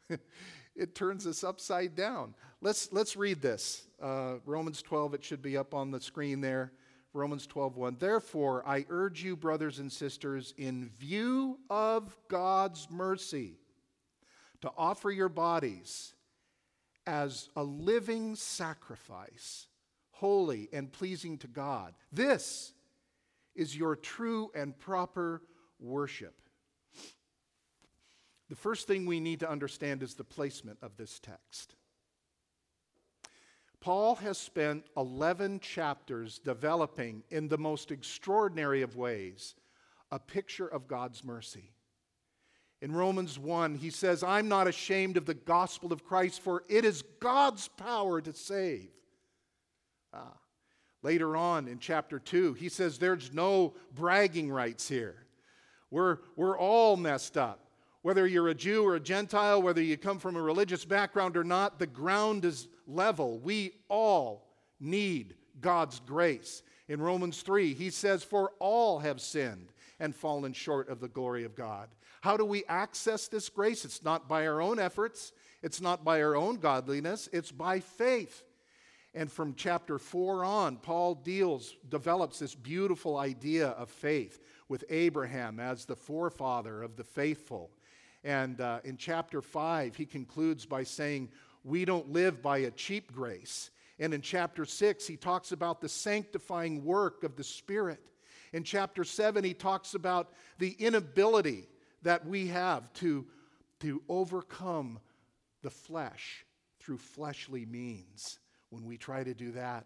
it 0.76 0.96
turns 0.96 1.26
us 1.28 1.44
upside 1.44 1.96
down. 1.96 2.34
Let's, 2.62 2.92
let's 2.92 3.16
read 3.16 3.42
this. 3.42 3.88
Uh, 4.02 4.36
Romans 4.46 4.82
12, 4.82 5.16
it 5.16 5.24
should 5.24 5.42
be 5.42 5.58
up 5.58 5.74
on 5.74 5.92
the 5.92 6.02
screen 6.02 6.42
there. 6.42 6.72
Romans 7.14 7.48
12, 7.48 7.78
1. 7.78 7.98
Therefore, 7.98 8.68
I 8.68 8.86
urge 8.90 9.24
you, 9.24 9.38
brothers 9.38 9.80
and 9.80 9.92
sisters, 9.92 10.54
in 10.58 10.90
view 11.00 11.60
of 11.70 12.16
God's 12.28 12.88
mercy, 12.92 13.58
to 14.62 14.72
offer 14.78 15.12
your 15.12 15.30
bodies 15.30 16.14
as 17.08 17.50
a 17.56 17.64
living 17.64 18.36
sacrifice, 18.36 19.68
holy 20.12 20.68
and 20.74 20.92
pleasing 20.92 21.38
to 21.38 21.48
God. 21.48 21.94
This 22.12 22.74
is 23.56 23.78
your 23.78 23.96
true 23.96 24.52
and 24.54 24.78
proper 24.78 25.42
worship. 25.80 26.42
The 28.50 28.56
first 28.56 28.88
thing 28.88 29.06
we 29.06 29.20
need 29.20 29.40
to 29.40 29.50
understand 29.50 30.04
is 30.04 30.14
the 30.14 30.24
placement 30.24 30.78
of 30.82 30.98
this 30.98 31.20
text. 31.20 31.76
Paul 33.80 34.16
has 34.16 34.38
spent 34.38 34.86
11 34.98 35.60
chapters 35.60 36.40
developing, 36.40 37.24
in 37.30 37.48
the 37.48 37.58
most 37.58 37.92
extraordinary 37.92 38.82
of 38.82 38.96
ways, 38.96 39.56
a 40.12 40.20
picture 40.20 40.68
of 40.68 40.88
God's 40.88 41.24
mercy. 41.24 41.72
In 42.82 42.92
Romans 42.92 43.40
1, 43.40 43.76
he 43.76 43.90
says, 43.90 44.24
I'm 44.24 44.48
not 44.48 44.68
ashamed 44.68 45.18
of 45.18 45.26
the 45.26 45.34
gospel 45.34 45.94
of 45.94 46.04
Christ, 46.04 46.42
for 46.42 46.64
it 46.68 46.86
is 46.86 47.04
God's 47.20 47.68
power 47.68 48.22
to 48.22 48.34
save. 48.34 48.90
Ah. 50.14 50.38
Later 51.02 51.38
on 51.38 51.68
in 51.68 51.78
chapter 51.78 52.18
2, 52.18 52.54
he 52.54 52.68
says, 52.68 52.98
There's 52.98 53.32
no 53.32 53.76
bragging 53.94 54.52
rights 54.52 54.90
here. 54.90 55.28
We're, 55.92 56.18
we're 56.36 56.58
all 56.58 56.98
messed 56.98 57.38
up. 57.38 57.65
Whether 58.06 58.28
you're 58.28 58.50
a 58.50 58.54
Jew 58.54 58.86
or 58.86 58.98
a 58.98 59.00
Gentile, 59.00 59.64
whether 59.64 59.82
you 59.82 59.98
come 59.98 60.20
from 60.20 60.36
a 60.36 60.42
religious 60.44 60.86
background 60.86 61.36
or 61.36 61.44
not, 61.44 61.80
the 61.80 61.88
ground 61.88 62.46
is 62.46 62.68
level. 62.86 63.40
We 63.40 63.72
all 63.90 64.46
need 64.80 65.34
God's 65.60 66.02
grace. 66.02 66.62
In 66.88 67.02
Romans 67.02 67.42
3, 67.42 67.74
he 67.74 67.90
says, 67.90 68.24
For 68.24 68.52
all 68.60 69.00
have 69.00 69.20
sinned 69.20 69.72
and 70.00 70.16
fallen 70.16 70.54
short 70.54 70.88
of 70.88 71.00
the 71.00 71.08
glory 71.08 71.46
of 71.46 71.56
God. 71.56 71.90
How 72.22 72.38
do 72.38 72.46
we 72.46 72.64
access 72.66 73.28
this 73.28 73.50
grace? 73.50 73.86
It's 73.86 74.04
not 74.04 74.30
by 74.30 74.46
our 74.46 74.62
own 74.62 74.78
efforts, 74.78 75.32
it's 75.64 75.82
not 75.82 76.04
by 76.04 76.22
our 76.22 76.36
own 76.36 76.58
godliness, 76.58 77.28
it's 77.34 77.52
by 77.52 77.80
faith. 77.80 78.44
And 79.16 79.32
from 79.32 79.56
chapter 79.56 79.98
4 79.98 80.46
on, 80.46 80.78
Paul 80.78 81.16
deals, 81.16 81.76
develops 81.90 82.38
this 82.38 82.54
beautiful 82.54 83.18
idea 83.18 83.70
of 83.70 83.90
faith 83.90 84.40
with 84.70 84.84
Abraham 84.92 85.60
as 85.60 85.86
the 85.86 85.96
forefather 85.96 86.84
of 86.84 86.98
the 86.98 87.04
faithful. 87.04 87.72
And 88.26 88.60
uh, 88.60 88.80
in 88.84 88.98
chapter 88.98 89.40
5, 89.40 89.96
he 89.96 90.06
concludes 90.06 90.66
by 90.66 90.84
saying, 90.84 91.30
We 91.64 91.86
don't 91.86 92.12
live 92.12 92.42
by 92.42 92.58
a 92.58 92.72
cheap 92.72 93.14
grace. 93.14 93.70
And 94.00 94.16
in 94.16 94.22
chapter 94.22 94.66
6, 94.66 95.06
he 95.06 95.16
talks 95.16 95.52
about 95.52 95.80
the 95.80 95.88
sanctifying 95.88 96.84
work 96.84 97.24
of 97.24 97.36
the 97.36 97.44
Spirit. 97.44 98.00
In 98.52 98.64
chapter 98.64 99.04
7, 99.04 99.44
he 99.44 99.54
talks 99.54 99.94
about 99.94 100.34
the 100.58 100.72
inability 100.80 101.68
that 102.02 102.26
we 102.26 102.48
have 102.48 102.92
to, 102.94 103.26
to 103.82 104.02
overcome 104.10 105.00
the 105.62 105.70
flesh 105.70 106.46
through 106.80 106.98
fleshly 106.98 107.66
means. 107.66 108.40
When 108.72 108.86
we 108.86 108.98
try 108.98 109.24
to 109.24 109.36
do 109.36 109.52
that, 109.52 109.86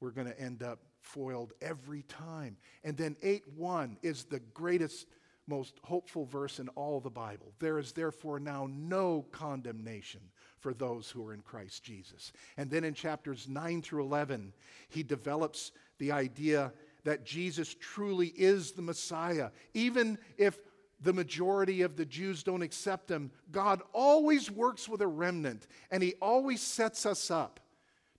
we're 0.00 0.10
going 0.10 0.28
to 0.28 0.38
end 0.38 0.62
up 0.62 0.80
foiled 1.00 1.54
every 1.62 2.02
time. 2.02 2.56
And 2.84 2.96
then 2.96 3.16
8 3.22 3.44
1 3.56 3.96
is 4.02 4.24
the 4.24 4.40
greatest 4.40 5.06
most 5.48 5.74
hopeful 5.82 6.24
verse 6.24 6.58
in 6.58 6.68
all 6.70 7.00
the 7.00 7.10
Bible. 7.10 7.52
There 7.58 7.78
is 7.78 7.92
therefore 7.92 8.38
now 8.38 8.68
no 8.70 9.24
condemnation 9.32 10.20
for 10.58 10.74
those 10.74 11.10
who 11.10 11.26
are 11.26 11.34
in 11.34 11.40
Christ 11.40 11.82
Jesus. 11.82 12.32
And 12.56 12.70
then 12.70 12.84
in 12.84 12.94
chapters 12.94 13.48
9 13.48 13.82
through 13.82 14.02
11, 14.04 14.52
he 14.88 15.02
develops 15.02 15.72
the 15.98 16.12
idea 16.12 16.72
that 17.04 17.24
Jesus 17.24 17.74
truly 17.74 18.28
is 18.28 18.72
the 18.72 18.82
Messiah. 18.82 19.50
Even 19.74 20.18
if 20.36 20.58
the 21.00 21.12
majority 21.12 21.82
of 21.82 21.96
the 21.96 22.04
Jews 22.04 22.42
don't 22.42 22.62
accept 22.62 23.10
him, 23.10 23.30
God 23.52 23.82
always 23.92 24.50
works 24.50 24.88
with 24.88 25.00
a 25.00 25.06
remnant, 25.06 25.66
and 25.90 26.02
he 26.02 26.14
always 26.20 26.60
sets 26.60 27.06
us 27.06 27.30
up 27.30 27.60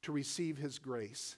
to 0.04 0.12
receive 0.12 0.58
his 0.58 0.80
grace. 0.80 1.36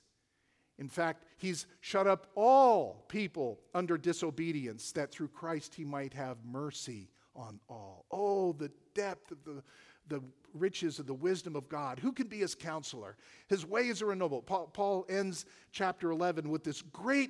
In 0.82 0.90
fact, 0.90 1.26
he's 1.38 1.68
shut 1.80 2.08
up 2.08 2.26
all 2.34 3.06
people 3.08 3.60
under 3.76 4.00
disobedience, 4.00 4.92
that 4.94 5.12
through 5.12 5.28
Christ 5.28 5.76
he 5.76 5.86
might 5.86 6.12
have 6.16 6.38
mercy 6.44 7.12
on 7.36 7.60
all. 7.70 8.08
Oh, 8.10 8.54
the 8.54 8.72
depth 8.96 9.30
of 9.30 9.44
the, 9.44 9.62
the 10.08 10.24
riches 10.56 10.98
of 10.98 11.06
the 11.06 11.14
wisdom 11.14 11.56
of 11.56 11.70
God. 11.70 12.00
Who 12.00 12.12
can 12.12 12.26
be 12.26 12.40
his 12.40 12.56
counselor? 12.56 13.16
His 13.48 13.64
ways 13.64 14.02
are 14.02 14.12
ennobled. 14.12 14.48
Paul, 14.48 14.72
Paul 14.74 15.06
ends 15.08 15.46
chapter 15.72 16.10
11 16.10 16.50
with 16.50 16.64
this 16.64 16.82
great 16.82 17.30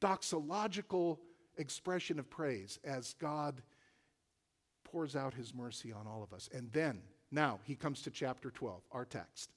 doxological 0.00 1.18
expression 1.58 2.18
of 2.18 2.30
praise 2.30 2.78
as 2.82 3.14
God 3.20 3.60
pours 4.84 5.14
out 5.14 5.34
his 5.34 5.52
mercy 5.54 5.92
on 5.92 6.06
all 6.06 6.22
of 6.22 6.32
us. 6.32 6.48
And 6.50 6.72
then, 6.72 7.02
now, 7.30 7.60
he 7.64 7.74
comes 7.74 8.00
to 8.02 8.10
chapter 8.10 8.50
12, 8.50 8.80
our 8.90 9.04
text. 9.04 9.50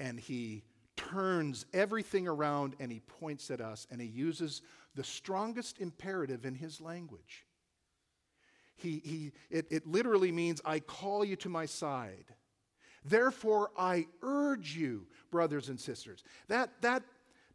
And 0.00 0.18
he 0.18 0.64
turns 1.10 1.66
everything 1.72 2.26
around 2.28 2.74
and 2.80 2.90
he 2.90 3.00
points 3.00 3.50
at 3.50 3.60
us 3.60 3.86
and 3.90 4.00
he 4.00 4.06
uses 4.06 4.62
the 4.94 5.04
strongest 5.04 5.80
imperative 5.80 6.44
in 6.44 6.54
his 6.54 6.80
language. 6.80 7.44
He, 8.76 9.00
he, 9.04 9.32
it, 9.50 9.66
it 9.70 9.86
literally 9.86 10.32
means, 10.32 10.60
I 10.64 10.80
call 10.80 11.24
you 11.24 11.36
to 11.36 11.48
my 11.48 11.66
side. 11.66 12.24
Therefore, 13.04 13.70
I 13.78 14.06
urge 14.22 14.76
you, 14.76 15.06
brothers 15.30 15.68
and 15.68 15.78
sisters. 15.78 16.24
That, 16.48 16.70
that, 16.80 17.02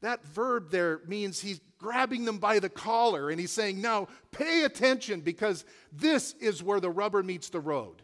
that 0.02 0.24
verb 0.24 0.70
there 0.70 1.02
means 1.08 1.40
he's 1.40 1.60
grabbing 1.78 2.26
them 2.26 2.38
by 2.38 2.60
the 2.60 2.70
collar 2.70 3.30
and 3.30 3.40
he's 3.40 3.52
saying, 3.52 3.82
Now 3.82 4.08
pay 4.32 4.64
attention 4.64 5.22
because 5.22 5.66
this 5.92 6.34
is 6.40 6.64
where 6.64 6.80
the 6.80 6.90
rubber 6.90 7.24
meets 7.24 7.50
the 7.50 7.60
road. 7.60 8.02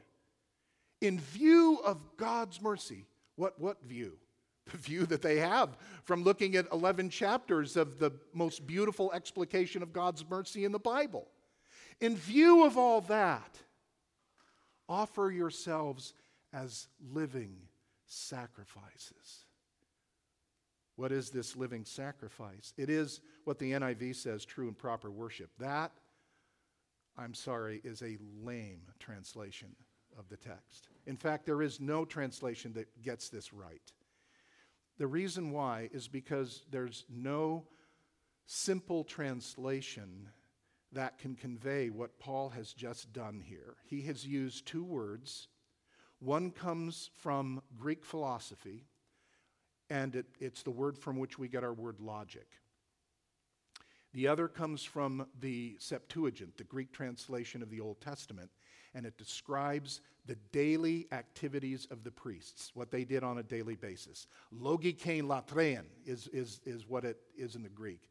In 1.02 1.20
view 1.20 1.80
of 1.86 2.00
God's 2.18 2.62
mercy, 2.62 3.06
what, 3.36 3.60
what 3.60 3.84
view? 3.84 4.18
view 4.74 5.06
that 5.06 5.22
they 5.22 5.38
have 5.38 5.78
from 6.04 6.24
looking 6.24 6.56
at 6.56 6.68
11 6.72 7.10
chapters 7.10 7.78
of 7.78 8.00
the 8.00 8.12
most 8.34 8.66
beautiful 8.66 9.12
explication 9.12 9.84
of 9.84 9.94
God's 9.94 10.28
mercy 10.28 10.66
in 10.66 10.72
the 10.72 10.80
Bible. 10.80 11.28
In 12.02 12.16
view 12.16 12.66
of 12.66 12.78
all 12.78 13.02
that, 13.02 13.58
offer 14.90 15.32
yourselves 15.32 16.14
as 16.54 16.88
living 17.12 17.56
sacrifices. 18.06 19.46
What 20.96 21.12
is 21.12 21.30
this 21.30 21.56
living 21.56 21.84
sacrifice? 21.84 22.74
It 22.78 22.90
is 22.90 23.20
what 23.44 23.60
the 23.60 23.74
NIV 23.74 24.16
says 24.16 24.46
true 24.46 24.68
and 24.68 24.78
proper 24.78 25.12
worship. 25.12 25.50
That, 25.60 25.92
I'm 27.18 27.34
sorry, 27.34 27.82
is 27.84 28.02
a 28.02 28.18
lame 28.42 28.82
translation 29.00 29.76
of 30.18 30.30
the 30.30 30.38
text. 30.38 30.88
In 31.06 31.18
fact, 31.18 31.46
there 31.46 31.62
is 31.62 31.82
no 31.82 32.06
translation 32.06 32.72
that 32.74 32.88
gets 33.02 33.28
this 33.28 33.54
right. 33.54 33.92
The 34.98 35.08
reason 35.08 35.52
why 35.52 35.90
is 35.92 36.08
because 36.08 36.64
there's 36.72 37.06
no 37.10 37.66
simple 38.46 39.04
translation 39.04 40.30
that 40.94 41.18
can 41.18 41.36
convey 41.36 41.90
what 41.90 42.20
Paul 42.20 42.50
has 42.50 42.72
just 42.72 43.12
done 43.12 43.42
here. 43.46 43.76
He 43.86 44.04
has 44.04 44.26
used 44.26 44.66
two 44.66 44.84
words. 44.84 45.50
One 46.20 46.52
comes 46.52 47.10
from 47.14 47.62
Greek 47.78 48.06
philosophy, 48.06 48.86
and 49.90 50.16
it, 50.16 50.26
it's 50.40 50.64
the 50.64 50.72
word 50.72 50.98
from 50.98 51.20
which 51.20 51.38
we 51.38 51.50
get 51.50 51.64
our 51.64 51.74
word 51.74 52.00
logic. 52.00 52.48
The 54.14 54.30
other 54.30 54.48
comes 54.48 54.84
from 54.86 55.28
the 55.42 55.76
Septuagint, 55.78 56.56
the 56.56 56.64
Greek 56.64 56.94
translation 56.94 57.62
of 57.62 57.70
the 57.70 57.82
Old 57.82 58.00
Testament, 58.00 58.50
and 58.96 59.06
it 59.06 59.18
describes 59.18 60.02
the 60.26 60.38
daily 60.52 61.06
activities 61.12 61.86
of 61.92 62.04
the 62.04 62.10
priests, 62.10 62.72
what 62.74 62.90
they 62.90 63.04
did 63.04 63.24
on 63.24 63.38
a 63.38 63.44
daily 63.44 63.76
basis. 63.76 64.26
Logikein 64.52 65.24
latrein 65.24 65.84
is, 66.06 66.28
is, 66.30 66.62
is 66.66 66.88
what 66.88 67.04
it 67.04 67.18
is 67.38 67.56
in 67.56 67.62
the 67.62 67.70
Greek. 67.70 68.10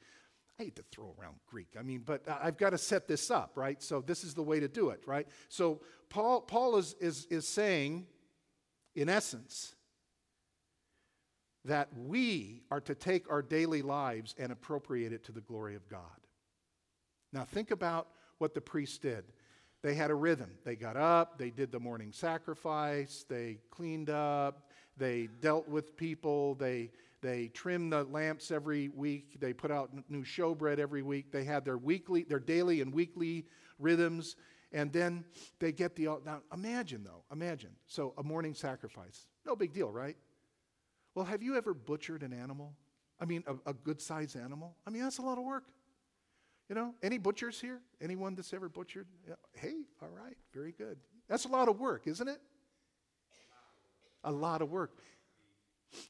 I 0.60 0.64
hate 0.64 0.76
to 0.76 0.84
throw 0.92 1.16
around 1.18 1.36
Greek. 1.48 1.68
I 1.76 1.82
mean, 1.82 2.02
but 2.04 2.22
I've 2.28 2.58
got 2.58 2.70
to 2.70 2.78
set 2.78 3.08
this 3.08 3.30
up, 3.30 3.52
right? 3.56 3.82
So 3.82 4.00
this 4.00 4.22
is 4.22 4.34
the 4.34 4.42
way 4.42 4.60
to 4.60 4.68
do 4.68 4.90
it, 4.90 5.00
right? 5.06 5.26
So 5.48 5.80
Paul, 6.10 6.42
Paul 6.42 6.76
is, 6.76 6.94
is, 7.00 7.26
is 7.26 7.48
saying, 7.48 8.06
in 8.94 9.08
essence, 9.08 9.74
that 11.64 11.88
we 11.96 12.62
are 12.70 12.80
to 12.82 12.94
take 12.94 13.28
our 13.30 13.42
daily 13.42 13.82
lives 13.82 14.34
and 14.38 14.52
appropriate 14.52 15.12
it 15.12 15.24
to 15.24 15.32
the 15.32 15.40
glory 15.40 15.74
of 15.74 15.88
God. 15.88 16.00
Now, 17.32 17.44
think 17.44 17.70
about 17.70 18.08
what 18.38 18.54
the 18.54 18.60
priests 18.60 18.98
did. 18.98 19.24
They 19.84 19.92
had 19.92 20.10
a 20.10 20.14
rhythm. 20.14 20.50
They 20.64 20.76
got 20.76 20.96
up, 20.96 21.36
they 21.36 21.50
did 21.50 21.70
the 21.70 21.78
morning 21.78 22.10
sacrifice, 22.10 23.26
they 23.28 23.58
cleaned 23.70 24.08
up, 24.08 24.70
they 24.96 25.28
dealt 25.42 25.68
with 25.68 25.94
people, 25.94 26.54
they, 26.54 26.90
they 27.20 27.48
trimmed 27.48 27.92
the 27.92 28.04
lamps 28.04 28.50
every 28.50 28.88
week, 28.88 29.38
they 29.40 29.52
put 29.52 29.70
out 29.70 29.90
new 30.08 30.24
showbread 30.24 30.78
every 30.78 31.02
week. 31.02 31.30
They 31.30 31.44
had 31.44 31.66
their 31.66 31.76
weekly, 31.76 32.22
their 32.22 32.38
daily 32.38 32.80
and 32.80 32.94
weekly 32.94 33.44
rhythms, 33.78 34.36
and 34.72 34.90
then 34.90 35.22
they 35.58 35.70
get 35.70 35.96
the. 35.96 36.04
Now, 36.24 36.40
imagine 36.54 37.04
though, 37.04 37.22
imagine. 37.30 37.72
So, 37.86 38.14
a 38.16 38.22
morning 38.22 38.54
sacrifice. 38.54 39.26
No 39.44 39.54
big 39.54 39.74
deal, 39.74 39.90
right? 39.90 40.16
Well, 41.14 41.26
have 41.26 41.42
you 41.42 41.58
ever 41.58 41.74
butchered 41.74 42.22
an 42.22 42.32
animal? 42.32 42.72
I 43.20 43.26
mean, 43.26 43.44
a, 43.46 43.70
a 43.70 43.74
good 43.74 44.00
sized 44.00 44.34
animal? 44.34 44.76
I 44.86 44.90
mean, 44.90 45.02
that's 45.02 45.18
a 45.18 45.22
lot 45.22 45.36
of 45.36 45.44
work. 45.44 45.64
You 46.68 46.74
know, 46.74 46.94
any 47.02 47.18
butchers 47.18 47.60
here? 47.60 47.80
Anyone 48.00 48.34
that's 48.34 48.52
ever 48.54 48.68
butchered? 48.68 49.06
Yeah. 49.28 49.34
Hey, 49.52 49.74
all 50.02 50.08
right, 50.08 50.36
very 50.52 50.72
good. 50.72 50.98
That's 51.28 51.44
a 51.44 51.48
lot 51.48 51.68
of 51.68 51.78
work, 51.78 52.06
isn't 52.06 52.28
it? 52.28 52.40
A 54.24 54.32
lot 54.32 54.62
of 54.62 54.70
work. 54.70 54.98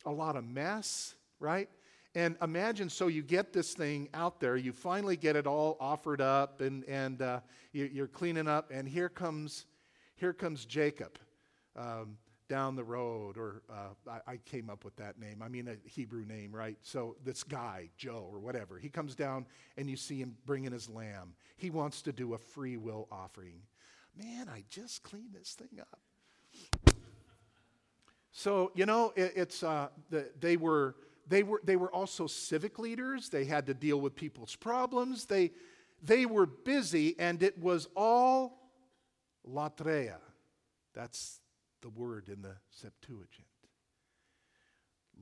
A 0.06 0.10
lot 0.10 0.36
of 0.36 0.44
mess, 0.44 1.14
right? 1.40 1.68
And 2.14 2.36
imagine 2.40 2.88
so 2.88 3.08
you 3.08 3.22
get 3.22 3.52
this 3.52 3.74
thing 3.74 4.08
out 4.14 4.38
there, 4.38 4.56
you 4.56 4.72
finally 4.72 5.16
get 5.16 5.34
it 5.34 5.48
all 5.48 5.76
offered 5.80 6.20
up, 6.20 6.60
and, 6.60 6.84
and 6.84 7.20
uh, 7.20 7.40
you, 7.72 8.04
are 8.04 8.08
cleaning 8.08 8.46
up, 8.46 8.70
and 8.70 8.88
here 8.88 9.08
comes, 9.08 9.66
here 10.14 10.32
comes 10.32 10.64
Jacob. 10.64 11.18
Um, 11.74 12.16
down 12.48 12.76
the 12.76 12.84
road, 12.84 13.36
or 13.36 13.62
uh, 13.70 14.10
I, 14.10 14.32
I, 14.32 14.36
came 14.36 14.68
up 14.68 14.84
with 14.84 14.94
that 14.96 15.18
name. 15.18 15.42
I 15.42 15.48
mean, 15.48 15.68
a 15.68 15.76
Hebrew 15.88 16.24
name, 16.26 16.54
right? 16.54 16.76
So 16.82 17.16
this 17.24 17.42
guy, 17.42 17.88
Joe, 17.96 18.28
or 18.30 18.38
whatever, 18.38 18.78
he 18.78 18.88
comes 18.88 19.14
down 19.14 19.46
and 19.76 19.88
you 19.88 19.96
see 19.96 20.18
him 20.18 20.36
bringing 20.44 20.72
his 20.72 20.88
lamb. 20.88 21.34
He 21.56 21.70
wants 21.70 22.02
to 22.02 22.12
do 22.12 22.34
a 22.34 22.38
free 22.38 22.76
will 22.76 23.08
offering. 23.10 23.62
Man, 24.16 24.48
I 24.48 24.64
just 24.68 25.02
cleaned 25.02 25.32
this 25.32 25.54
thing 25.54 25.80
up. 25.80 26.94
So 28.30 28.72
you 28.74 28.84
know, 28.84 29.12
it, 29.16 29.32
it's 29.36 29.62
uh, 29.62 29.88
the, 30.10 30.28
they 30.40 30.56
were 30.56 30.96
they 31.26 31.42
were 31.42 31.60
they 31.64 31.76
were 31.76 31.92
also 31.92 32.26
civic 32.26 32.78
leaders. 32.78 33.30
They 33.30 33.44
had 33.44 33.66
to 33.66 33.74
deal 33.74 34.00
with 34.00 34.14
people's 34.14 34.56
problems. 34.56 35.24
They 35.24 35.52
they 36.02 36.26
were 36.26 36.46
busy, 36.46 37.18
and 37.18 37.42
it 37.42 37.58
was 37.58 37.88
all 37.96 38.72
latreia. 39.48 40.18
That's 40.94 41.40
the 41.84 41.90
word 41.90 42.30
in 42.30 42.40
the 42.40 42.56
Septuagint. 42.70 43.46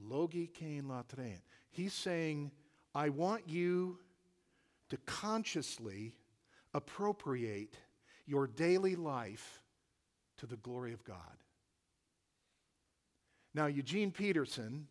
Logi 0.00 0.46
kain 0.46 0.84
latrein. 0.84 1.40
He's 1.70 1.92
saying, 1.92 2.52
I 2.94 3.08
want 3.08 3.48
you 3.48 3.98
to 4.90 4.96
consciously 5.04 6.14
appropriate 6.72 7.74
your 8.26 8.46
daily 8.46 8.94
life 8.94 9.60
to 10.38 10.46
the 10.46 10.56
glory 10.56 10.92
of 10.92 11.02
God. 11.02 11.16
Now, 13.54 13.66
Eugene 13.66 14.12
Peterson, 14.12 14.86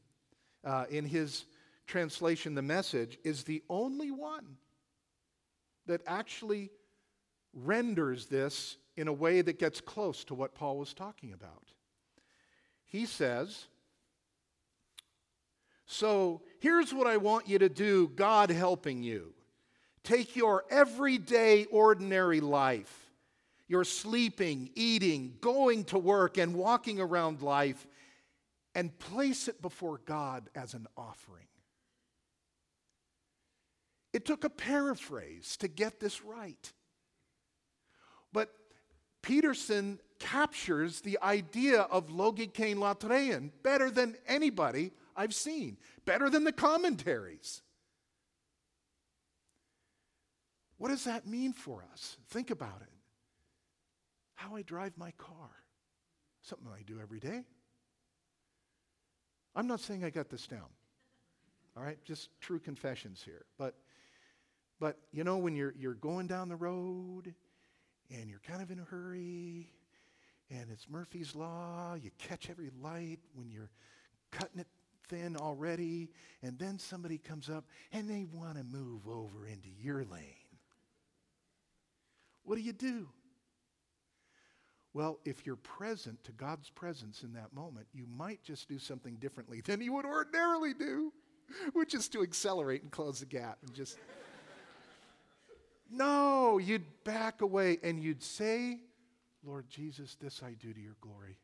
uh, 0.66 0.86
in 0.90 1.06
his 1.06 1.46
translation, 1.88 2.54
The 2.54 2.62
Message, 2.62 3.18
is 3.24 3.46
the 3.46 3.63
only 3.70 4.12
one 4.12 4.58
that 5.88 6.01
actually 6.06 6.70
renders 7.54 8.25
this 8.25 8.75
in 8.95 9.07
a 9.07 9.13
way 9.13 9.41
that 9.41 9.60
gets 9.60 9.81
close 9.81 10.24
to 10.25 10.36
what 10.36 10.53
Paul 10.53 10.77
was 10.77 10.93
talking 10.93 11.33
about. 11.33 11.63
He 12.86 13.05
says, 13.05 13.65
So 15.86 16.41
here's 16.60 16.93
what 16.93 17.07
I 17.07 17.17
want 17.17 17.48
you 17.48 17.60
to 17.60 17.69
do, 17.69 18.10
God 18.10 18.50
helping 18.50 19.01
you. 19.01 19.33
Take 20.03 20.36
your 20.36 20.65
everyday, 20.69 21.65
ordinary 21.65 22.41
life, 22.41 23.12
your 23.67 23.83
sleeping, 23.83 24.71
eating, 24.75 25.36
going 25.41 25.86
to 25.86 25.99
work, 25.99 26.38
and 26.38 26.56
walking 26.56 26.99
around 26.99 27.41
life, 27.41 27.88
and 28.73 28.97
place 28.99 29.47
it 29.47 29.62
before 29.62 30.01
God 30.06 30.49
as 30.56 30.73
an 30.73 30.88
offering. 30.97 31.45
It 34.12 34.25
took 34.25 34.43
a 34.43 34.49
paraphrase 34.49 35.56
to 35.58 35.67
get 35.67 35.99
this 35.99 36.23
right. 36.23 36.73
Peterson 39.21 39.99
captures 40.19 41.01
the 41.01 41.17
idea 41.21 41.81
of 41.81 42.10
logikein 42.10 42.75
latrein 42.75 43.51
better 43.63 43.89
than 43.89 44.15
anybody 44.27 44.91
I've 45.15 45.34
seen, 45.34 45.77
better 46.05 46.29
than 46.29 46.43
the 46.43 46.51
commentaries. 46.51 47.62
What 50.77 50.89
does 50.89 51.03
that 51.03 51.27
mean 51.27 51.53
for 51.53 51.86
us? 51.93 52.17
Think 52.29 52.49
about 52.49 52.81
it. 52.81 52.89
How 54.34 54.55
I 54.55 54.63
drive 54.63 54.97
my 54.97 55.12
car, 55.12 55.51
something 56.41 56.67
I 56.67 56.81
do 56.81 56.99
every 56.99 57.19
day. 57.19 57.43
I'm 59.55 59.67
not 59.67 59.79
saying 59.79 60.03
I 60.03 60.10
got 60.10 60.29
this 60.29 60.47
down. 60.47 60.69
All 61.77 61.84
right, 61.84 62.03
just 62.03 62.29
true 62.39 62.60
confessions 62.60 63.21
here. 63.23 63.45
But 63.57 63.75
but 64.79 64.97
you 65.12 65.23
know 65.23 65.38
when 65.38 65.55
you're 65.55 65.73
you're 65.77 65.93
going 65.93 66.27
down 66.27 66.49
the 66.49 66.55
road 66.55 67.34
and 68.13 68.30
you're 68.30 68.41
kind 68.47 68.62
of 68.62 68.71
in 68.71 68.80
a 68.80 68.84
hurry, 68.84 69.71
and 70.50 70.69
it's 70.71 70.89
Murphy's 70.89 71.36
Law. 71.36 71.95
You 72.02 72.12
catch 72.17 72.50
every 72.50 72.69
light 72.82 73.19
when 73.34 73.50
you're 73.50 73.71
cutting 74.32 74.60
it 74.60 74.67
thin 75.08 75.36
already, 75.38 76.10
and 76.41 76.58
then 76.58 76.80
somebody 76.80 77.17
comes 77.17 77.50
up 77.50 77.65
and 77.91 78.10
they 78.10 78.26
want 78.32 78.58
to 78.58 78.63
move 78.63 79.08
over 79.08 79.45
into 79.45 79.69
your 79.82 80.04
lane. 80.06 80.36
What 82.43 82.56
do 82.56 82.62
you 82.62 82.74
do? 82.74 83.08
Well, 84.93 85.19
if 85.24 85.45
you're 85.45 85.56
present 85.56 86.21
to 86.26 86.34
God's 86.34 86.69
presence 86.69 87.24
in 87.24 87.34
that 87.34 87.54
moment, 87.54 87.88
you 87.93 88.06
might 88.17 88.43
just 88.43 88.67
do 88.67 88.78
something 88.78 89.15
differently 89.15 89.62
than 89.62 89.82
you 89.82 89.93
would 89.93 90.06
ordinarily 90.06 90.74
do, 90.74 91.13
which 91.74 91.93
is 91.93 92.10
to 92.10 92.24
accelerate 92.24 92.82
and 92.82 92.91
close 92.91 93.19
the 93.21 93.26
gap 93.26 93.60
and 93.65 93.74
just. 93.74 93.97
No, 95.91 96.58
you'd 96.58 97.04
back 97.04 97.41
away 97.41 97.77
and 97.84 98.01
you'd 98.01 98.23
say, 98.23 98.80
Lord 99.43 99.69
Jesus, 99.69 100.15
this 100.15 100.41
I 100.41 100.54
do 100.54 100.73
to 100.73 100.80
your 100.80 100.95
glory. 101.01 101.38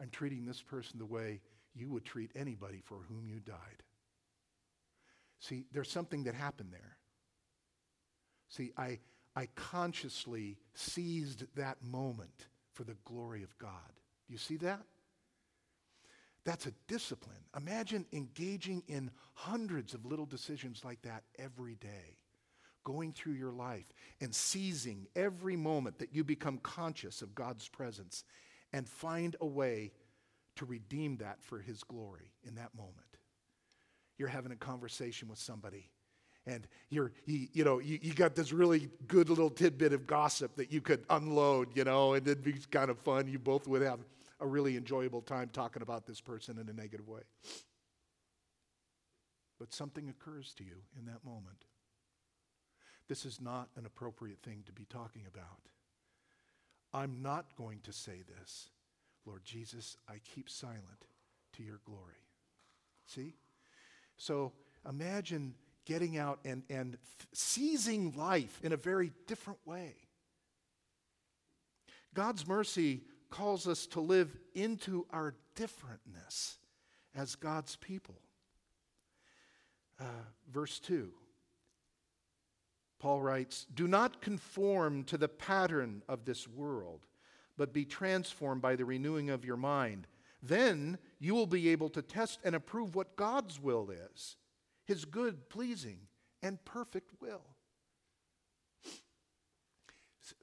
I'm 0.00 0.10
treating 0.10 0.44
this 0.44 0.60
person 0.60 0.98
the 0.98 1.06
way 1.06 1.40
you 1.72 1.88
would 1.90 2.04
treat 2.04 2.32
anybody 2.34 2.82
for 2.84 2.98
whom 3.08 3.28
you 3.28 3.38
died. 3.38 3.56
See, 5.38 5.66
there's 5.72 5.90
something 5.90 6.24
that 6.24 6.34
happened 6.34 6.70
there. 6.72 6.96
See, 8.48 8.72
I, 8.76 8.98
I 9.36 9.48
consciously 9.54 10.56
seized 10.74 11.44
that 11.54 11.82
moment 11.82 12.48
for 12.72 12.82
the 12.82 12.96
glory 13.04 13.44
of 13.44 13.56
God. 13.58 13.70
Do 14.26 14.32
you 14.32 14.38
see 14.38 14.56
that? 14.58 14.80
That's 16.44 16.66
a 16.66 16.72
discipline. 16.88 17.36
Imagine 17.56 18.04
engaging 18.12 18.82
in 18.88 19.10
hundreds 19.34 19.94
of 19.94 20.04
little 20.04 20.26
decisions 20.26 20.84
like 20.84 21.02
that 21.02 21.22
every 21.38 21.76
day 21.76 22.18
going 22.84 23.12
through 23.12 23.32
your 23.32 23.52
life 23.52 23.86
and 24.20 24.34
seizing 24.34 25.06
every 25.16 25.56
moment 25.56 25.98
that 25.98 26.14
you 26.14 26.22
become 26.22 26.58
conscious 26.58 27.22
of 27.22 27.34
God's 27.34 27.68
presence 27.68 28.24
and 28.72 28.88
find 28.88 29.36
a 29.40 29.46
way 29.46 29.92
to 30.56 30.64
redeem 30.64 31.16
that 31.16 31.42
for 31.42 31.58
His 31.58 31.82
glory 31.82 32.32
in 32.46 32.54
that 32.56 32.74
moment. 32.76 33.00
You're 34.18 34.28
having 34.28 34.52
a 34.52 34.56
conversation 34.56 35.28
with 35.28 35.38
somebody 35.38 35.90
and 36.46 36.66
you're 36.90 37.12
you, 37.26 37.48
you 37.52 37.64
know 37.64 37.78
you, 37.78 37.98
you 38.02 38.12
got 38.12 38.34
this 38.34 38.52
really 38.52 38.90
good 39.06 39.28
little 39.28 39.50
tidbit 39.50 39.92
of 39.92 40.06
gossip 40.06 40.54
that 40.56 40.70
you 40.70 40.80
could 40.80 41.04
unload 41.10 41.68
you 41.74 41.84
know 41.84 42.14
and 42.14 42.26
it'd 42.26 42.44
be 42.44 42.54
kind 42.70 42.90
of 42.90 42.98
fun 42.98 43.26
you 43.26 43.38
both 43.38 43.66
would 43.66 43.82
have 43.82 44.00
a 44.40 44.46
really 44.46 44.76
enjoyable 44.76 45.22
time 45.22 45.48
talking 45.52 45.82
about 45.82 46.06
this 46.06 46.20
person 46.20 46.58
in 46.58 46.68
a 46.68 46.72
negative 46.72 47.08
way 47.08 47.22
but 49.58 49.72
something 49.72 50.08
occurs 50.08 50.52
to 50.54 50.64
you 50.64 50.76
in 50.98 51.06
that 51.06 51.24
moment 51.24 51.64
this 53.08 53.24
is 53.26 53.40
not 53.40 53.68
an 53.76 53.86
appropriate 53.86 54.38
thing 54.42 54.62
to 54.66 54.72
be 54.72 54.86
talking 54.86 55.22
about. 55.26 55.60
I'm 56.92 57.22
not 57.22 57.56
going 57.56 57.80
to 57.82 57.92
say 57.92 58.22
this. 58.38 58.68
Lord 59.26 59.44
Jesus, 59.44 59.96
I 60.08 60.20
keep 60.34 60.48
silent 60.48 61.06
to 61.54 61.62
your 61.62 61.80
glory. 61.84 62.14
See? 63.06 63.34
So 64.16 64.52
imagine 64.88 65.54
getting 65.84 66.16
out 66.16 66.38
and, 66.44 66.62
and 66.70 66.96
seizing 67.32 68.14
life 68.16 68.60
in 68.62 68.72
a 68.72 68.76
very 68.76 69.12
different 69.26 69.58
way. 69.66 69.94
God's 72.14 72.46
mercy 72.46 73.02
calls 73.30 73.66
us 73.66 73.86
to 73.88 74.00
live 74.00 74.34
into 74.54 75.06
our 75.10 75.34
differentness 75.56 76.56
as 77.14 77.34
God's 77.34 77.76
people. 77.76 78.14
Uh, 80.00 80.04
verse 80.50 80.78
2 80.78 81.12
Paul 83.04 83.20
writes, 83.20 83.66
Do 83.74 83.86
not 83.86 84.22
conform 84.22 85.04
to 85.04 85.18
the 85.18 85.28
pattern 85.28 86.02
of 86.08 86.24
this 86.24 86.48
world, 86.48 87.04
but 87.58 87.70
be 87.70 87.84
transformed 87.84 88.62
by 88.62 88.76
the 88.76 88.86
renewing 88.86 89.28
of 89.28 89.44
your 89.44 89.58
mind. 89.58 90.06
Then 90.42 90.96
you 91.18 91.34
will 91.34 91.46
be 91.46 91.68
able 91.68 91.90
to 91.90 92.00
test 92.00 92.40
and 92.44 92.54
approve 92.54 92.94
what 92.94 93.14
God's 93.14 93.60
will 93.60 93.90
is, 93.90 94.36
his 94.86 95.04
good, 95.04 95.50
pleasing, 95.50 95.98
and 96.40 96.64
perfect 96.64 97.10
will. 97.20 97.42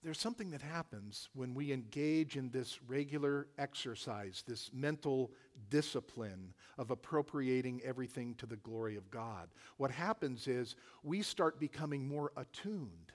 There's 0.04 0.20
something 0.20 0.52
that 0.52 0.62
happens 0.62 1.30
when 1.34 1.54
we 1.54 1.72
engage 1.72 2.38
in 2.38 2.52
this 2.52 2.80
regular 2.88 3.48
exercise, 3.58 4.44
this 4.48 4.70
mental 4.74 5.32
discipline 5.70 6.54
of 6.78 6.92
appropriating 6.92 7.82
everything 7.84 8.36
to 8.36 8.46
the 8.46 8.58
glory 8.58 8.96
of 8.96 9.10
God. 9.10 9.50
What 9.78 9.92
happens 9.92 10.48
is 10.48 10.76
we 11.04 11.22
start 11.22 11.60
becoming 11.60 12.08
more 12.08 12.32
attuned 12.38 13.14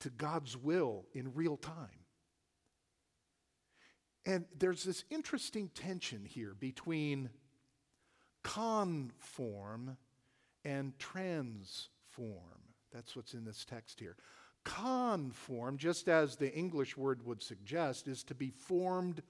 to 0.00 0.10
God's 0.10 0.56
will 0.56 1.06
in 1.12 1.34
real 1.34 1.56
time. 1.56 2.04
And 4.26 4.46
there's 4.58 4.84
this 4.84 5.04
interesting 5.10 5.70
tension 5.74 6.24
here 6.24 6.54
between 6.58 7.30
conform 8.42 9.96
and 10.64 10.98
transform. 10.98 11.88
That's 12.92 13.16
what's 13.16 13.34
in 13.34 13.44
this 13.44 13.64
text 13.64 14.00
here. 14.00 14.16
Conform, 14.64 15.76
just 15.76 16.08
as 16.08 16.36
the 16.36 16.52
English 16.52 16.96
word 16.96 17.24
would 17.24 17.42
suggest, 17.42 18.08
is 18.08 18.22
to 18.24 18.34
be 18.34 18.50
formed 18.50 19.22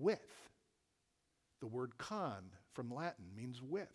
with. 0.00 0.50
The 1.60 1.66
word 1.66 1.96
con 1.98 2.44
from 2.72 2.92
Latin 2.92 3.24
means 3.36 3.62
with, 3.62 3.88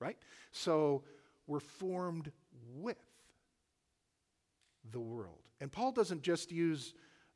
right? 0.00 0.18
So 0.52 1.04
we're 1.46 1.60
formed 1.60 2.32
with 2.74 2.98
the 4.90 5.00
world. 5.00 5.38
And 5.60 5.70
Paul 5.70 5.92
doesn't 5.92 6.22
just 6.22 6.50
use 6.50 6.94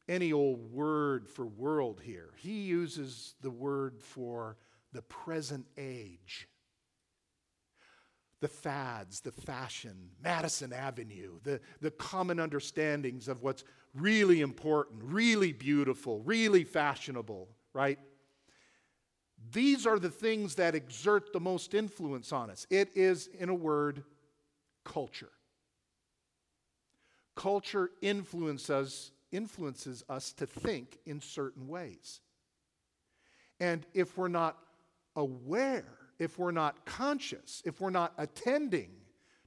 any 0.09 0.33
old 0.33 0.73
word 0.73 1.29
for 1.29 1.47
world 1.47 2.01
here, 2.03 2.31
he 2.37 2.63
uses 2.63 3.35
the 3.43 3.51
word 3.51 3.99
for 4.01 4.57
the 4.93 5.03
present 5.03 5.67
age 5.79 6.49
the 8.41 8.49
fads, 8.49 9.21
the 9.21 9.33
fashion, 9.33 10.11
Madison 10.23 10.73
Avenue, 10.73 11.39
the, 11.43 11.61
the 11.81 11.91
common 11.91 12.41
understandings 12.41 13.29
of 13.29 13.43
what's 13.43 13.65
really 13.95 14.41
important, 14.41 15.03
really 15.05 15.53
beautiful, 15.53 16.21
really 16.21 16.65
fashionable, 16.65 17.49
right? 17.75 17.99
These 19.53 19.87
are 19.87 19.99
the 19.99 20.11
things 20.11 20.55
that 20.57 20.75
exert 20.75 21.33
the 21.33 21.41
most 21.41 21.75
influence 21.75 22.33
on 22.33 22.51
us. 22.51 22.67
It 22.71 22.91
is, 22.95 23.29
in 23.39 23.49
a 23.49 23.55
word, 23.55 24.05
culture. 24.85 25.31
Culture 27.37 27.91
influences, 28.01 29.13
influences 29.33 30.03
us 30.09 30.33
to 30.35 30.47
think 30.47 30.99
in 31.05 31.21
certain 31.21 31.69
ways. 31.69 32.21
And 33.61 33.87
if 33.93 34.17
we're 34.17 34.29
not 34.29 34.57
aware 35.17 36.00
if 36.21 36.39
we're 36.39 36.53
not 36.53 36.85
conscious, 36.85 37.63
if 37.65 37.81
we're 37.81 37.91
not 37.91 38.13
attending 38.19 38.91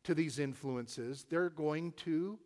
to 0.04 0.14
these 0.14 0.40
influences, 0.40 1.26
they're 1.30 1.52
going 1.52 1.94
to 1.94 2.38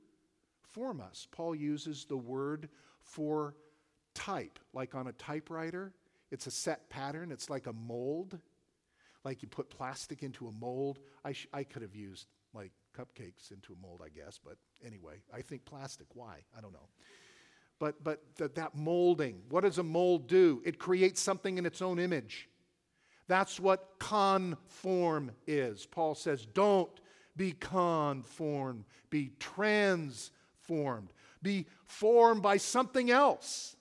form 0.62 1.02
us. 1.02 1.28
Paul 1.32 1.56
uses 1.56 2.06
the 2.06 2.18
word 2.18 2.68
for 3.00 3.56
type, 4.14 4.60
like 4.74 4.94
on 4.94 5.08
a 5.08 5.14
typewriter. 5.14 5.94
It's 6.30 6.46
a 6.46 6.52
set 6.52 6.90
pattern, 6.90 7.32
it's 7.32 7.50
like 7.50 7.68
a 7.68 7.74
mold. 7.74 8.38
Like 9.24 9.42
you 9.42 9.48
put 9.48 9.70
plastic 9.70 10.24
into 10.24 10.48
a 10.48 10.52
mold. 10.52 11.00
I, 11.24 11.32
sh- 11.32 11.48
I 11.54 11.64
could 11.64 11.82
have 11.82 11.96
used 11.96 12.28
like 12.54 12.72
cupcakes 12.98 13.52
into 13.52 13.74
a 13.74 13.82
mold, 13.82 14.02
I 14.06 14.10
guess, 14.10 14.40
but 14.44 14.58
anyway, 14.86 15.22
I 15.34 15.42
think 15.42 15.66
plastic. 15.66 16.08
Why? 16.14 16.40
I 16.56 16.62
don't 16.62 16.74
know. 16.74 16.90
But, 17.80 18.04
but 18.04 18.36
th- 18.38 18.56
that 18.56 18.76
molding, 18.76 19.42
what 19.50 19.64
does 19.64 19.78
a 19.78 19.84
mold 19.84 20.28
do? 20.28 20.62
It 20.66 20.80
creates 20.80 21.22
something 21.22 21.58
in 21.58 21.66
its 21.66 21.82
own 21.82 21.98
image. 21.98 22.50
That's 23.28 23.60
what 23.60 24.00
conform 24.00 25.32
is. 25.46 25.86
Paul 25.86 26.16
says, 26.16 26.46
don't 26.46 26.90
be 27.36 27.52
conformed, 27.52 28.86
be 29.10 29.32
transformed, 29.40 31.10
be 31.42 31.66
formed 31.86 32.42
by 32.42 32.58
something 32.58 33.12
else. 33.12 33.76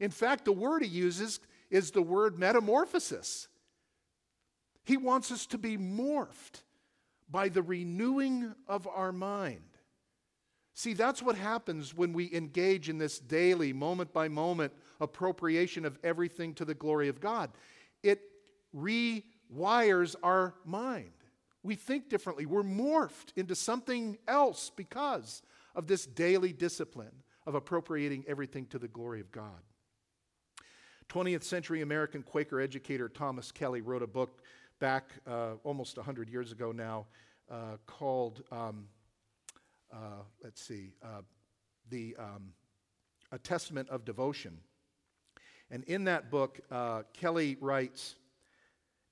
In 0.00 0.10
fact, 0.10 0.44
the 0.44 0.52
word 0.52 0.82
he 0.82 0.88
uses 0.88 1.40
is 1.70 1.90
the 1.90 2.02
word 2.02 2.38
metamorphosis. 2.38 3.48
He 4.84 4.96
wants 4.96 5.30
us 5.30 5.46
to 5.46 5.58
be 5.58 5.76
morphed 5.76 6.62
by 7.30 7.48
the 7.48 7.62
renewing 7.62 8.54
of 8.66 8.88
our 8.88 9.12
mind. 9.12 9.60
See, 10.74 10.94
that's 10.94 11.22
what 11.22 11.36
happens 11.36 11.94
when 11.94 12.12
we 12.12 12.32
engage 12.32 12.88
in 12.88 12.96
this 12.98 13.18
daily, 13.18 13.72
moment 13.72 14.12
by 14.12 14.28
moment 14.28 14.72
appropriation 15.00 15.84
of 15.84 15.98
everything 16.02 16.54
to 16.54 16.64
the 16.64 16.74
glory 16.74 17.08
of 17.08 17.20
God. 17.20 17.50
It 18.02 18.20
rewires 18.74 20.14
our 20.22 20.54
mind. 20.64 21.12
We 21.62 21.74
think 21.74 22.08
differently. 22.08 22.46
We're 22.46 22.62
morphed 22.62 23.36
into 23.36 23.54
something 23.54 24.18
else 24.26 24.70
because 24.74 25.42
of 25.74 25.86
this 25.86 26.06
daily 26.06 26.52
discipline 26.52 27.22
of 27.46 27.54
appropriating 27.54 28.24
everything 28.26 28.66
to 28.66 28.78
the 28.78 28.88
glory 28.88 29.20
of 29.20 29.30
God. 29.30 29.60
20th 31.08 31.42
century 31.42 31.82
American 31.82 32.22
Quaker 32.22 32.60
educator 32.60 33.08
Thomas 33.08 33.50
Kelly 33.50 33.80
wrote 33.80 34.02
a 34.02 34.06
book 34.06 34.42
back 34.78 35.10
uh, 35.26 35.54
almost 35.64 35.96
100 35.96 36.30
years 36.30 36.52
ago 36.52 36.72
now 36.72 37.06
uh, 37.50 37.76
called, 37.86 38.42
um, 38.52 38.86
uh, 39.92 40.22
let's 40.42 40.62
see, 40.62 40.92
uh, 41.02 41.22
the, 41.90 42.16
um, 42.18 42.52
A 43.32 43.38
Testament 43.38 43.88
of 43.90 44.04
Devotion. 44.04 44.58
And 45.70 45.84
in 45.84 46.04
that 46.04 46.30
book, 46.30 46.60
uh, 46.70 47.02
Kelly 47.12 47.56
writes, 47.60 48.14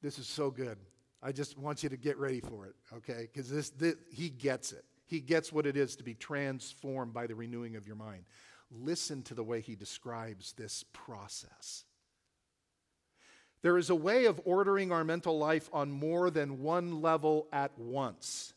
this 0.02 0.18
is 0.18 0.26
so 0.26 0.50
good. 0.50 0.78
I 1.22 1.32
just 1.32 1.58
want 1.58 1.82
you 1.82 1.88
to 1.88 1.96
get 1.96 2.16
ready 2.18 2.40
for 2.40 2.66
it, 2.66 2.74
okay? 2.96 3.28
Because 3.32 3.50
this, 3.50 3.70
this, 3.70 3.96
he 4.10 4.28
gets 4.28 4.72
it. 4.72 4.84
He 5.06 5.20
gets 5.20 5.52
what 5.52 5.66
it 5.66 5.76
is 5.76 5.96
to 5.96 6.04
be 6.04 6.14
transformed 6.14 7.12
by 7.12 7.26
the 7.26 7.34
renewing 7.34 7.76
of 7.76 7.86
your 7.86 7.96
mind. 7.96 8.24
Listen 8.70 9.22
to 9.24 9.34
the 9.34 9.42
way 9.42 9.60
he 9.60 9.74
describes 9.74 10.52
this 10.52 10.84
process. 10.92 11.84
There 13.62 13.78
is 13.78 13.90
a 13.90 13.94
way 13.94 14.26
of 14.26 14.40
ordering 14.44 14.92
our 14.92 15.04
mental 15.04 15.38
life 15.38 15.68
on 15.72 15.90
more 15.90 16.30
than 16.30 16.62
one 16.62 17.02
level 17.02 17.48
at 17.52 17.76
once. 17.76 18.54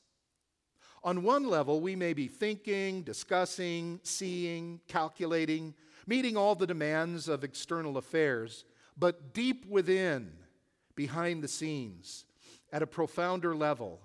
On 1.04 1.24
one 1.24 1.48
level, 1.48 1.80
we 1.80 1.96
may 1.96 2.14
be 2.14 2.28
thinking, 2.28 3.02
discussing, 3.02 4.00
seeing, 4.04 4.82
calculating, 4.88 5.74
meeting 6.06 6.38
all 6.38 6.54
the 6.54 6.68
demands 6.68 7.28
of 7.28 7.44
external 7.44 7.98
affairs, 7.98 8.66
but 8.96 9.34
deep 9.34 9.66
within, 9.66 10.32
behind 11.02 11.44
the 11.44 11.48
scenes, 11.48 12.26
at 12.72 12.84
a 12.84 12.86
profounder 12.86 13.56
level, 13.56 14.00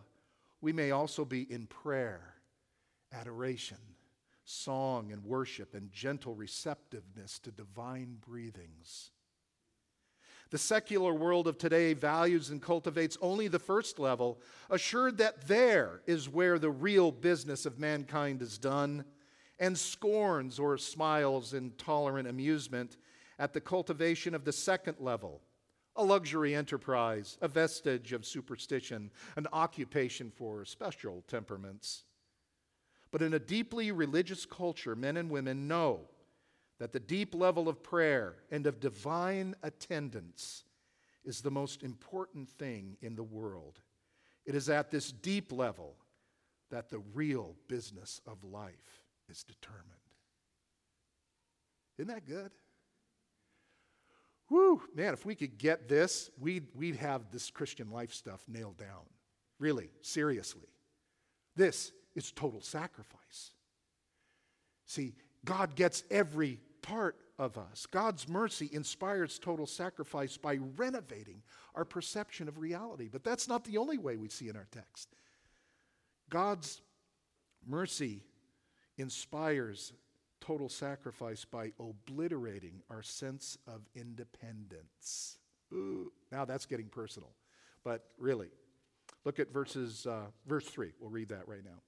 we 0.62 0.72
may 0.72 0.92
also 0.92 1.26
be 1.26 1.42
in 1.52 1.66
prayer, 1.66 2.36
adoration, 3.12 3.76
song, 4.46 5.12
and 5.12 5.22
worship, 5.22 5.74
and 5.74 5.92
gentle 5.92 6.34
receptiveness 6.34 7.38
to 7.38 7.50
divine 7.50 8.16
breathings. 8.26 9.10
The 10.48 10.56
secular 10.56 11.12
world 11.12 11.46
of 11.46 11.58
today 11.58 11.92
values 11.92 12.48
and 12.48 12.62
cultivates 12.62 13.18
only 13.20 13.46
the 13.46 13.58
first 13.58 13.98
level, 13.98 14.40
assured 14.70 15.18
that 15.18 15.46
there 15.46 16.00
is 16.06 16.30
where 16.30 16.58
the 16.58 16.70
real 16.70 17.12
business 17.12 17.66
of 17.66 17.78
mankind 17.78 18.40
is 18.40 18.56
done, 18.56 19.04
and 19.58 19.76
scorns 19.76 20.58
or 20.58 20.78
smiles 20.78 21.52
in 21.52 21.72
tolerant 21.72 22.26
amusement 22.26 22.96
at 23.38 23.52
the 23.52 23.60
cultivation 23.60 24.34
of 24.34 24.46
the 24.46 24.52
second 24.52 24.96
level, 24.98 25.42
a 25.96 26.04
luxury 26.04 26.54
enterprise, 26.54 27.38
a 27.40 27.48
vestige 27.48 28.12
of 28.12 28.26
superstition, 28.26 29.10
an 29.36 29.46
occupation 29.52 30.30
for 30.30 30.64
special 30.64 31.24
temperaments. 31.26 32.04
But 33.10 33.22
in 33.22 33.34
a 33.34 33.38
deeply 33.38 33.92
religious 33.92 34.44
culture, 34.44 34.94
men 34.94 35.16
and 35.16 35.30
women 35.30 35.68
know 35.68 36.00
that 36.78 36.92
the 36.92 37.00
deep 37.00 37.34
level 37.34 37.68
of 37.68 37.82
prayer 37.82 38.34
and 38.50 38.66
of 38.66 38.80
divine 38.80 39.54
attendance 39.62 40.64
is 41.24 41.40
the 41.40 41.50
most 41.50 41.82
important 41.82 42.48
thing 42.48 42.96
in 43.00 43.16
the 43.16 43.22
world. 43.22 43.80
It 44.44 44.54
is 44.54 44.68
at 44.68 44.90
this 44.90 45.10
deep 45.10 45.50
level 45.52 45.96
that 46.70 46.88
the 46.90 47.00
real 47.14 47.56
business 47.68 48.20
of 48.26 48.44
life 48.44 49.02
is 49.28 49.42
determined. 49.42 49.84
Isn't 51.98 52.14
that 52.14 52.26
good? 52.26 52.50
Whew, 54.76 54.82
man, 54.94 55.14
if 55.14 55.24
we 55.24 55.34
could 55.34 55.56
get 55.56 55.88
this, 55.88 56.30
we'd, 56.38 56.66
we'd 56.74 56.96
have 56.96 57.30
this 57.30 57.50
Christian 57.50 57.90
life 57.90 58.12
stuff 58.12 58.44
nailed 58.46 58.76
down. 58.76 59.06
Really, 59.58 59.88
seriously. 60.02 60.68
This 61.54 61.92
is 62.14 62.30
total 62.30 62.60
sacrifice. 62.60 63.52
See, 64.84 65.14
God 65.46 65.76
gets 65.76 66.04
every 66.10 66.60
part 66.82 67.16
of 67.38 67.56
us. 67.56 67.86
God's 67.86 68.28
mercy 68.28 68.68
inspires 68.70 69.38
total 69.38 69.66
sacrifice 69.66 70.36
by 70.36 70.58
renovating 70.76 71.42
our 71.74 71.86
perception 71.86 72.46
of 72.46 72.58
reality. 72.58 73.08
But 73.10 73.24
that's 73.24 73.48
not 73.48 73.64
the 73.64 73.78
only 73.78 73.96
way 73.96 74.16
we 74.16 74.28
see 74.28 74.50
in 74.50 74.56
our 74.56 74.68
text. 74.70 75.08
God's 76.28 76.82
mercy 77.66 78.24
inspires 78.98 79.94
total 80.46 80.68
sacrifice 80.68 81.44
by 81.44 81.72
obliterating 81.80 82.82
our 82.88 83.02
sense 83.02 83.58
of 83.66 83.80
independence. 83.94 85.38
Ooh, 85.72 86.12
now 86.30 86.44
that's 86.44 86.66
getting 86.66 86.86
personal. 86.86 87.30
But 87.82 88.04
really, 88.18 88.48
look 89.24 89.40
at 89.40 89.52
verses, 89.52 90.06
uh, 90.06 90.26
verse 90.46 90.66
3. 90.66 90.92
We'll 91.00 91.10
read 91.10 91.30
that 91.30 91.48
right 91.48 91.64
now. 91.64 91.80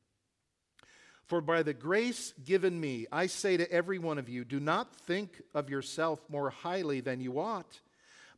For 1.26 1.40
by 1.40 1.62
the 1.62 1.74
grace 1.74 2.32
given 2.44 2.80
me, 2.80 3.06
I 3.12 3.26
say 3.26 3.58
to 3.58 3.70
every 3.70 3.98
one 3.98 4.18
of 4.18 4.28
you, 4.28 4.44
do 4.44 4.60
not 4.60 4.96
think 4.96 5.42
of 5.54 5.68
yourself 5.68 6.20
more 6.28 6.50
highly 6.50 7.00
than 7.00 7.20
you 7.20 7.38
ought, 7.38 7.80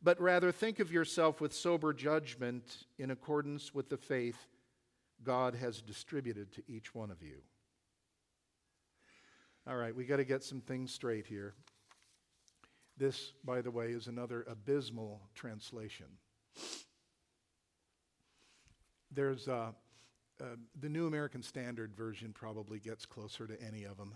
but 0.03 0.19
rather 0.19 0.51
think 0.51 0.79
of 0.79 0.91
yourself 0.91 1.39
with 1.39 1.53
sober 1.53 1.93
judgment 1.93 2.85
in 2.99 3.11
accordance 3.11 3.73
with 3.73 3.89
the 3.89 3.97
faith 3.97 4.37
God 5.23 5.55
has 5.55 5.81
distributed 5.81 6.51
to 6.53 6.63
each 6.67 6.93
one 6.93 7.11
of 7.11 7.23
you. 7.23 7.37
All 9.71 9.77
right, 9.77 9.95
we 9.95 10.03
got 10.03 10.17
to 10.17 10.25
get 10.25 10.43
some 10.43 10.59
things 10.59 10.91
straight 10.91 11.25
here. 11.25 11.53
This, 12.97 13.31
by 13.45 13.61
the 13.61 13.71
way, 13.71 13.91
is 13.91 14.07
another 14.07 14.45
abysmal 14.49 15.21
translation. 15.33 16.07
There's 19.13 19.47
uh, 19.47 19.71
uh, 20.41 20.45
the 20.81 20.89
New 20.89 21.07
American 21.07 21.41
Standard 21.41 21.95
Version 21.95 22.33
probably 22.33 22.79
gets 22.79 23.05
closer 23.05 23.47
to 23.47 23.55
any 23.65 23.85
of 23.85 23.95
them. 23.95 24.13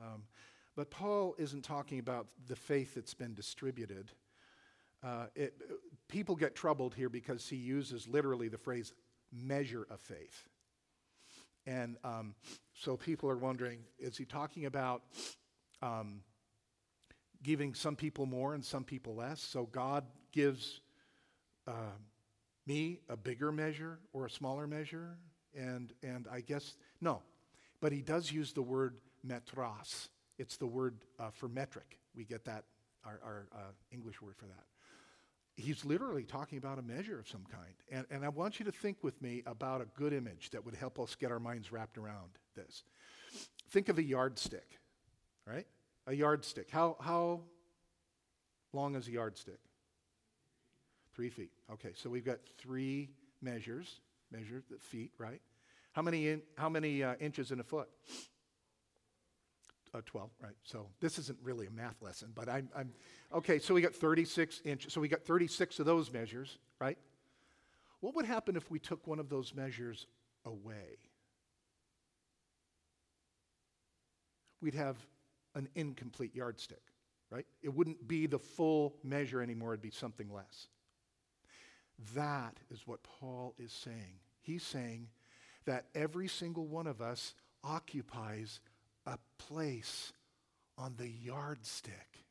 Um, 0.00 0.22
but 0.74 0.90
Paul 0.90 1.34
isn't 1.36 1.64
talking 1.64 1.98
about 1.98 2.28
the 2.46 2.56
faith 2.56 2.94
that's 2.94 3.12
been 3.12 3.34
distributed. 3.34 4.10
Uh, 5.04 5.26
it, 5.34 5.52
people 6.08 6.34
get 6.34 6.54
troubled 6.54 6.94
here 6.94 7.10
because 7.10 7.46
he 7.46 7.56
uses 7.56 8.08
literally 8.08 8.48
the 8.48 8.56
phrase 8.56 8.94
measure 9.30 9.86
of 9.90 10.00
faith. 10.00 10.48
And 11.68 11.98
um, 12.02 12.34
so 12.72 12.96
people 12.96 13.28
are 13.28 13.36
wondering 13.36 13.80
is 13.98 14.16
he 14.16 14.24
talking 14.24 14.64
about 14.64 15.02
um, 15.82 16.22
giving 17.42 17.74
some 17.74 17.94
people 17.94 18.24
more 18.24 18.54
and 18.54 18.64
some 18.64 18.84
people 18.84 19.14
less? 19.14 19.42
So 19.42 19.66
God 19.66 20.04
gives 20.32 20.80
uh, 21.66 21.92
me 22.66 23.00
a 23.10 23.16
bigger 23.18 23.52
measure 23.52 23.98
or 24.14 24.24
a 24.24 24.30
smaller 24.30 24.66
measure? 24.66 25.18
And, 25.54 25.92
and 26.02 26.26
I 26.32 26.40
guess, 26.40 26.74
no. 27.02 27.20
But 27.80 27.92
he 27.92 28.00
does 28.00 28.32
use 28.32 28.54
the 28.54 28.62
word 28.62 28.96
metros. 29.26 30.08
It's 30.38 30.56
the 30.56 30.66
word 30.66 30.96
uh, 31.20 31.30
for 31.30 31.48
metric. 31.48 31.98
We 32.16 32.24
get 32.24 32.46
that, 32.46 32.64
our, 33.04 33.20
our 33.22 33.46
uh, 33.54 33.58
English 33.92 34.22
word 34.22 34.36
for 34.36 34.46
that 34.46 34.64
he's 35.58 35.84
literally 35.84 36.22
talking 36.22 36.56
about 36.56 36.78
a 36.78 36.82
measure 36.82 37.18
of 37.18 37.28
some 37.28 37.44
kind. 37.50 37.74
And, 37.90 38.06
and 38.10 38.24
I 38.24 38.28
want 38.28 38.60
you 38.60 38.64
to 38.64 38.72
think 38.72 38.98
with 39.02 39.20
me 39.20 39.42
about 39.44 39.80
a 39.80 39.86
good 39.96 40.12
image 40.12 40.50
that 40.50 40.64
would 40.64 40.74
help 40.74 40.98
us 41.00 41.16
get 41.16 41.32
our 41.32 41.40
minds 41.40 41.72
wrapped 41.72 41.98
around 41.98 42.30
this. 42.54 42.84
Think 43.70 43.88
of 43.88 43.98
a 43.98 44.02
yardstick, 44.02 44.78
right? 45.46 45.66
A 46.06 46.14
yardstick. 46.14 46.70
How, 46.70 46.96
how 47.00 47.40
long 48.72 48.94
is 48.94 49.08
a 49.08 49.10
yardstick? 49.10 49.58
Three 51.14 51.28
feet. 51.28 51.50
Okay, 51.72 51.90
so 51.94 52.08
we've 52.08 52.24
got 52.24 52.38
three 52.56 53.10
measures, 53.42 54.00
measure 54.30 54.62
the 54.70 54.78
feet, 54.78 55.10
right? 55.18 55.40
How 55.92 56.02
many, 56.02 56.28
in, 56.28 56.42
how 56.56 56.68
many 56.68 57.02
uh, 57.02 57.16
inches 57.20 57.50
in 57.50 57.58
a 57.58 57.64
foot? 57.64 57.88
Uh, 59.98 60.02
12, 60.06 60.30
right? 60.42 60.54
So 60.64 60.86
this 61.00 61.18
isn't 61.18 61.38
really 61.42 61.66
a 61.66 61.70
math 61.70 62.00
lesson, 62.00 62.32
but 62.34 62.48
I'm, 62.48 62.68
I'm 62.76 62.92
okay. 63.34 63.58
So 63.58 63.74
we 63.74 63.80
got 63.80 63.94
36 63.94 64.60
inches. 64.64 64.92
So 64.92 65.00
we 65.00 65.08
got 65.08 65.22
36 65.22 65.78
of 65.78 65.86
those 65.86 66.12
measures, 66.12 66.58
right? 66.80 66.98
What 68.00 68.14
would 68.14 68.24
happen 68.24 68.56
if 68.56 68.70
we 68.70 68.78
took 68.78 69.06
one 69.06 69.18
of 69.18 69.28
those 69.28 69.54
measures 69.54 70.06
away? 70.44 70.98
We'd 74.60 74.74
have 74.74 74.96
an 75.54 75.68
incomplete 75.74 76.34
yardstick, 76.34 76.82
right? 77.30 77.46
It 77.62 77.74
wouldn't 77.74 78.06
be 78.06 78.26
the 78.26 78.38
full 78.38 78.94
measure 79.02 79.42
anymore, 79.42 79.74
it'd 79.74 79.82
be 79.82 79.90
something 79.90 80.32
less. 80.32 80.68
That 82.14 82.58
is 82.70 82.86
what 82.86 83.02
Paul 83.02 83.54
is 83.58 83.72
saying. 83.72 84.20
He's 84.40 84.62
saying 84.62 85.08
that 85.64 85.86
every 85.94 86.28
single 86.28 86.66
one 86.66 86.86
of 86.86 87.02
us 87.02 87.34
occupies 87.64 88.60
a 89.08 89.18
place 89.38 90.12
on 90.76 90.94
the 90.96 91.08
yardstick. 91.08 92.24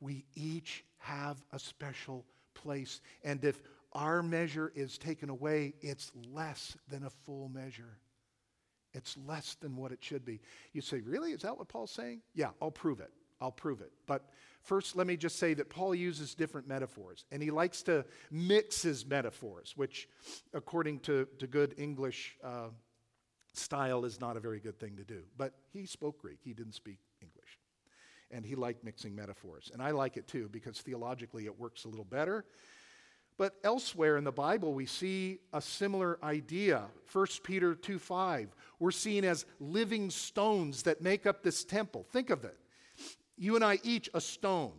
We 0.00 0.24
each 0.34 0.84
have 0.98 1.36
a 1.52 1.58
special 1.58 2.24
place. 2.54 3.00
And 3.24 3.44
if 3.44 3.60
our 3.92 4.22
measure 4.22 4.72
is 4.74 4.98
taken 4.98 5.30
away, 5.30 5.74
it's 5.80 6.12
less 6.32 6.76
than 6.88 7.04
a 7.04 7.10
full 7.10 7.48
measure. 7.48 7.98
It's 8.92 9.16
less 9.26 9.54
than 9.54 9.76
what 9.76 9.92
it 9.92 9.98
should 10.02 10.24
be. 10.24 10.40
You 10.72 10.80
say, 10.80 11.00
Really? 11.00 11.32
Is 11.32 11.42
that 11.42 11.56
what 11.56 11.68
Paul's 11.68 11.90
saying? 11.90 12.22
Yeah, 12.34 12.50
I'll 12.60 12.70
prove 12.70 13.00
it. 13.00 13.10
I'll 13.40 13.52
prove 13.52 13.80
it. 13.82 13.92
But 14.06 14.24
first, 14.62 14.96
let 14.96 15.06
me 15.06 15.16
just 15.16 15.38
say 15.38 15.52
that 15.54 15.68
Paul 15.68 15.94
uses 15.94 16.34
different 16.34 16.66
metaphors, 16.66 17.26
and 17.30 17.42
he 17.42 17.50
likes 17.50 17.82
to 17.82 18.06
mix 18.30 18.80
his 18.80 19.04
metaphors, 19.04 19.74
which, 19.76 20.08
according 20.54 21.00
to, 21.00 21.28
to 21.38 21.46
good 21.46 21.74
English 21.76 22.36
uh, 22.42 22.68
style 23.56 24.04
is 24.04 24.20
not 24.20 24.36
a 24.36 24.40
very 24.40 24.60
good 24.60 24.78
thing 24.78 24.96
to 24.96 25.04
do. 25.04 25.22
But 25.36 25.54
he 25.72 25.86
spoke 25.86 26.20
Greek, 26.20 26.38
he 26.42 26.52
didn't 26.52 26.74
speak 26.74 26.98
English. 27.20 27.58
And 28.30 28.44
he 28.44 28.56
liked 28.56 28.82
mixing 28.84 29.14
metaphors. 29.14 29.70
And 29.72 29.80
I 29.80 29.92
like 29.92 30.16
it 30.16 30.26
too 30.26 30.48
because 30.50 30.80
theologically 30.80 31.46
it 31.46 31.58
works 31.58 31.84
a 31.84 31.88
little 31.88 32.04
better. 32.04 32.44
But 33.38 33.54
elsewhere 33.62 34.16
in 34.16 34.24
the 34.24 34.32
Bible, 34.32 34.72
we 34.72 34.86
see 34.86 35.40
a 35.52 35.60
similar 35.60 36.18
idea. 36.22 36.84
1 37.12 37.26
Peter 37.42 37.74
2 37.74 37.98
5. 37.98 38.54
We're 38.78 38.90
seen 38.90 39.24
as 39.24 39.44
living 39.60 40.10
stones 40.10 40.82
that 40.84 41.02
make 41.02 41.26
up 41.26 41.42
this 41.42 41.64
temple. 41.64 42.06
Think 42.10 42.30
of 42.30 42.44
it. 42.44 42.56
You 43.36 43.54
and 43.54 43.64
I 43.64 43.78
each 43.82 44.08
a 44.14 44.20
stone, 44.20 44.72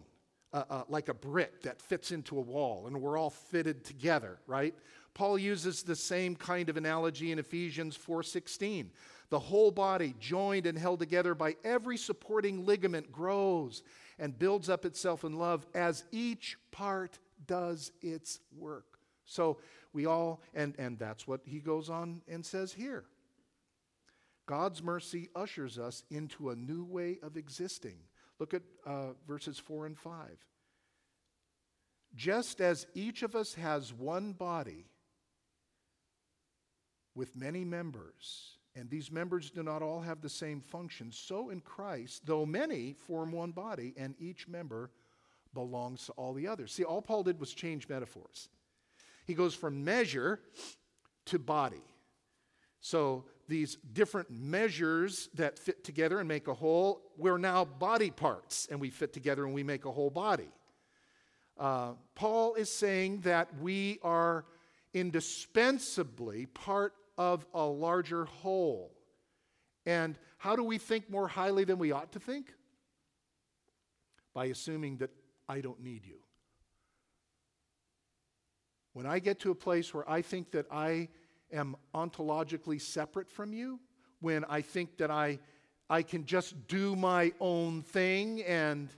uh, 0.52 0.64
uh, 0.70 0.84
like 0.90 1.10
a 1.10 1.14
brick 1.14 1.62
that 1.62 1.80
fits 1.80 2.12
into 2.12 2.38
a 2.38 2.42
wall, 2.42 2.88
and 2.88 3.00
we're 3.00 3.18
all 3.18 3.30
fitted 3.30 3.84
together, 3.84 4.40
right? 4.48 4.74
Paul 5.18 5.40
uses 5.40 5.82
the 5.82 5.96
same 5.96 6.36
kind 6.36 6.70
of 6.70 6.78
analogy 6.78 7.32
in 7.32 7.40
Ephesians 7.40 7.98
4:16. 7.98 8.92
The 9.30 9.40
whole 9.40 9.72
body, 9.72 10.14
joined 10.20 10.68
and 10.68 10.78
held 10.78 11.00
together 11.00 11.34
by 11.34 11.58
every 11.64 11.98
supporting 11.98 12.68
ligament, 12.68 13.12
grows 13.12 13.82
and 14.20 14.38
builds 14.38 14.70
up 14.70 14.86
itself 14.86 15.24
in 15.24 15.40
love 15.40 15.66
as 15.74 16.04
each 16.12 16.56
part 16.70 17.18
does 17.48 17.92
its 18.00 18.42
work. 18.56 19.00
So 19.26 19.58
we 19.92 20.06
all, 20.06 20.44
and, 20.54 20.76
and 20.78 21.00
that's 21.00 21.28
what 21.28 21.42
he 21.46 21.62
goes 21.62 21.90
on 21.90 22.22
and 22.28 22.46
says 22.46 22.72
here. 22.72 23.06
God's 24.46 24.84
mercy 24.84 25.30
ushers 25.36 25.80
us 25.80 26.04
into 26.12 26.52
a 26.52 26.56
new 26.56 26.86
way 26.86 27.18
of 27.24 27.38
existing. 27.38 27.98
Look 28.38 28.54
at 28.54 28.62
uh, 28.86 29.14
verses 29.28 29.58
4 29.58 29.88
and 29.88 29.98
5. 29.98 30.46
Just 32.16 32.62
as 32.62 32.86
each 32.94 33.24
of 33.24 33.36
us 33.36 33.56
has 33.56 33.92
one 33.92 34.34
body, 34.34 34.86
with 37.18 37.36
many 37.36 37.66
members, 37.66 38.58
and 38.76 38.88
these 38.92 39.12
members 39.12 39.50
do 39.50 39.64
not 39.64 39.82
all 39.82 40.00
have 40.02 40.22
the 40.22 40.30
same 40.30 40.62
function, 40.62 41.12
so 41.12 41.50
in 41.50 41.60
Christ, 41.62 42.28
though 42.28 42.46
many 42.46 42.94
form 42.94 43.32
one 43.32 43.52
body, 43.52 43.96
and 43.98 44.14
each 44.20 44.48
member 44.48 44.92
belongs 45.56 46.06
to 46.06 46.12
all 46.12 46.34
the 46.34 46.48
others. 46.48 46.72
See, 46.72 46.84
all 46.84 47.02
Paul 47.02 47.24
did 47.24 47.40
was 47.40 47.54
change 47.54 47.90
metaphors. 47.90 48.50
He 49.26 49.34
goes 49.34 49.56
from 49.56 49.84
measure 49.84 50.40
to 51.26 51.40
body. 51.40 51.82
So 52.80 53.26
these 53.48 53.78
different 53.94 54.30
measures 54.30 55.30
that 55.34 55.58
fit 55.58 55.84
together 55.84 56.20
and 56.20 56.28
make 56.28 56.48
a 56.48 56.54
whole, 56.54 57.02
we're 57.18 57.40
now 57.40 57.66
body 57.66 58.12
parts, 58.12 58.68
and 58.70 58.80
we 58.80 58.92
fit 58.92 59.12
together 59.12 59.44
and 59.46 59.56
we 59.56 59.64
make 59.64 59.86
a 59.86 59.92
whole 59.92 60.12
body. 60.12 60.52
Uh, 61.58 61.94
Paul 62.14 62.54
is 62.54 62.72
saying 62.72 63.22
that 63.22 63.50
we 63.60 63.98
are 64.04 64.46
indispensably 64.94 66.46
part 66.46 66.94
of 67.18 67.46
a 67.54 67.64
larger 67.64 68.26
whole. 68.26 68.94
And 69.86 70.18
how 70.38 70.56
do 70.56 70.64
we 70.64 70.78
think 70.78 71.10
more 71.10 71.28
highly 71.28 71.64
than 71.64 71.80
we 71.80 71.92
ought 71.92 72.12
to 72.12 72.20
think? 72.20 72.54
By 74.34 74.46
assuming 74.46 74.98
that 74.98 75.10
I 75.50 75.62
don't 75.62 75.82
need 75.82 76.06
you. 76.06 76.20
When 78.94 79.06
I 79.06 79.20
get 79.20 79.40
to 79.42 79.52
a 79.52 79.56
place 79.56 79.94
where 79.94 80.10
I 80.10 80.22
think 80.22 80.52
that 80.52 80.66
I 80.72 81.10
am 81.52 81.76
ontologically 81.94 82.82
separate 82.82 83.30
from 83.30 83.54
you, 83.54 83.80
when 84.20 84.44
I 84.46 84.62
think 84.62 84.98
that 84.98 85.12
I, 85.12 85.40
I 85.90 86.02
can 86.02 86.26
just 86.26 86.68
do 86.68 86.96
my 86.96 87.32
own 87.40 87.84
thing 87.84 88.44
and 88.44 88.90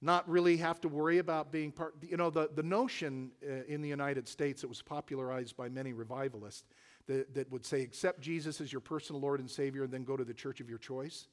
not 0.00 0.28
really 0.28 0.56
have 0.58 0.80
to 0.80 0.88
worry 0.88 1.18
about 1.18 1.50
being 1.50 1.72
part. 1.72 1.94
You 2.02 2.16
know, 2.16 2.30
the, 2.30 2.50
the 2.54 2.62
notion 2.62 3.32
uh, 3.42 3.64
in 3.66 3.82
the 3.82 3.88
United 3.88 4.28
States 4.28 4.60
that 4.62 4.68
was 4.68 4.82
popularized 4.82 5.56
by 5.56 5.68
many 5.68 5.92
revivalists 5.92 6.64
that, 7.08 7.34
that 7.34 7.50
would 7.50 7.66
say, 7.66 7.82
accept 7.82 8.20
Jesus 8.20 8.60
as 8.60 8.72
your 8.72 8.80
personal 8.80 9.20
Lord 9.20 9.40
and 9.40 9.50
Savior 9.50 9.82
and 9.84 9.92
then 9.92 10.04
go 10.04 10.16
to 10.16 10.24
the 10.24 10.34
church 10.34 10.60
of 10.60 10.68
your 10.68 10.78
choice. 10.78 11.26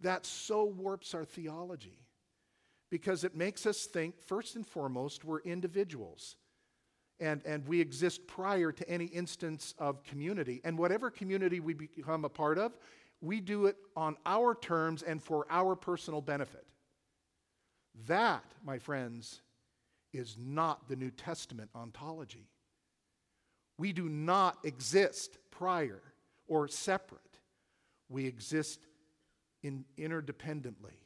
That 0.00 0.26
so 0.26 0.64
warps 0.64 1.14
our 1.14 1.24
theology 1.24 2.00
because 2.90 3.24
it 3.24 3.36
makes 3.36 3.66
us 3.66 3.84
think, 3.84 4.20
first 4.22 4.56
and 4.56 4.66
foremost, 4.66 5.24
we're 5.24 5.40
individuals. 5.40 6.36
And, 7.20 7.42
and 7.46 7.66
we 7.68 7.80
exist 7.80 8.26
prior 8.26 8.72
to 8.72 8.88
any 8.88 9.06
instance 9.06 9.74
of 9.78 10.02
community. 10.02 10.60
And 10.64 10.76
whatever 10.76 11.10
community 11.10 11.60
we 11.60 11.74
become 11.74 12.24
a 12.24 12.28
part 12.28 12.58
of, 12.58 12.76
we 13.20 13.40
do 13.40 13.66
it 13.66 13.76
on 13.96 14.16
our 14.26 14.54
terms 14.54 15.02
and 15.02 15.22
for 15.22 15.46
our 15.48 15.76
personal 15.76 16.20
benefit. 16.20 16.66
That, 18.08 18.44
my 18.64 18.78
friends, 18.78 19.40
is 20.12 20.36
not 20.38 20.88
the 20.88 20.96
New 20.96 21.10
Testament 21.10 21.70
ontology. 21.74 22.48
We 23.78 23.92
do 23.92 24.08
not 24.08 24.58
exist 24.64 25.38
prior 25.50 26.00
or 26.46 26.68
separate. 26.68 27.20
We 28.08 28.26
exist 28.26 28.80
in 29.62 29.84
interdependently. 29.98 30.98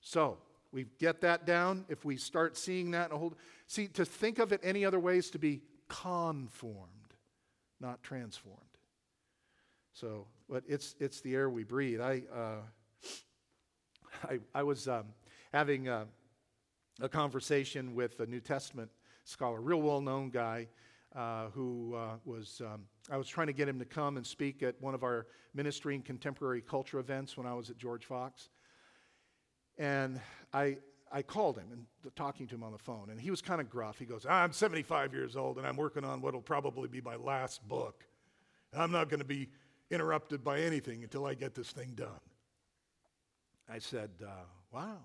So, 0.00 0.38
we 0.72 0.86
get 0.98 1.20
that 1.20 1.46
down. 1.46 1.84
If 1.88 2.04
we 2.04 2.16
start 2.16 2.56
seeing 2.56 2.90
that 2.90 3.10
and 3.10 3.18
hold, 3.18 3.36
see, 3.68 3.86
to 3.88 4.04
think 4.04 4.40
of 4.40 4.52
it 4.52 4.60
any 4.64 4.84
other 4.84 4.98
way 4.98 5.18
is 5.18 5.30
to 5.30 5.38
be 5.38 5.62
conformed, 5.88 7.14
not 7.80 8.02
transformed. 8.02 8.58
So, 9.92 10.26
but 10.48 10.64
it's 10.66 10.96
it's 10.98 11.20
the 11.20 11.36
air 11.36 11.48
we 11.48 11.62
breathe. 11.62 12.00
I 12.00 12.22
uh, 12.34 13.06
I, 14.28 14.40
I 14.52 14.62
was 14.64 14.88
um, 14.88 15.04
having 15.52 15.86
a, 15.86 16.06
a, 17.00 17.08
conversation 17.08 17.94
with 17.94 18.18
a 18.18 18.26
New 18.26 18.40
Testament 18.40 18.90
scholar, 19.22 19.60
real 19.60 19.80
well 19.80 20.00
known 20.00 20.30
guy, 20.30 20.66
uh, 21.14 21.46
who 21.50 21.94
uh, 21.94 22.16
was 22.24 22.60
um, 22.64 22.82
I 23.10 23.16
was 23.16 23.28
trying 23.28 23.46
to 23.46 23.52
get 23.52 23.68
him 23.68 23.78
to 23.78 23.84
come 23.84 24.16
and 24.16 24.26
speak 24.26 24.62
at 24.62 24.74
one 24.80 24.94
of 24.94 25.02
our 25.02 25.26
ministry 25.54 25.94
and 25.94 26.04
contemporary 26.04 26.60
culture 26.60 26.98
events 26.98 27.36
when 27.36 27.46
I 27.46 27.54
was 27.54 27.70
at 27.70 27.76
George 27.76 28.04
Fox. 28.04 28.48
And 29.78 30.20
I, 30.52 30.78
I 31.10 31.22
called 31.22 31.56
him 31.56 31.66
and 31.72 31.86
talking 32.16 32.46
to 32.48 32.54
him 32.54 32.62
on 32.62 32.72
the 32.72 32.78
phone, 32.78 33.10
and 33.10 33.20
he 33.20 33.30
was 33.30 33.42
kind 33.42 33.60
of 33.60 33.68
gruff. 33.68 33.98
He 33.98 34.04
goes, 34.04 34.26
I'm 34.28 34.52
75 34.52 35.12
years 35.12 35.36
old, 35.36 35.58
and 35.58 35.66
I'm 35.66 35.76
working 35.76 36.04
on 36.04 36.20
what 36.20 36.34
will 36.34 36.40
probably 36.40 36.88
be 36.88 37.00
my 37.00 37.16
last 37.16 37.66
book. 37.66 38.04
I'm 38.76 38.90
not 38.90 39.08
going 39.08 39.20
to 39.20 39.26
be 39.26 39.48
interrupted 39.90 40.42
by 40.42 40.60
anything 40.60 41.02
until 41.02 41.26
I 41.26 41.34
get 41.34 41.54
this 41.54 41.70
thing 41.70 41.92
done. 41.94 42.20
I 43.68 43.78
said, 43.78 44.10
uh, 44.24 44.44
Wow. 44.74 44.98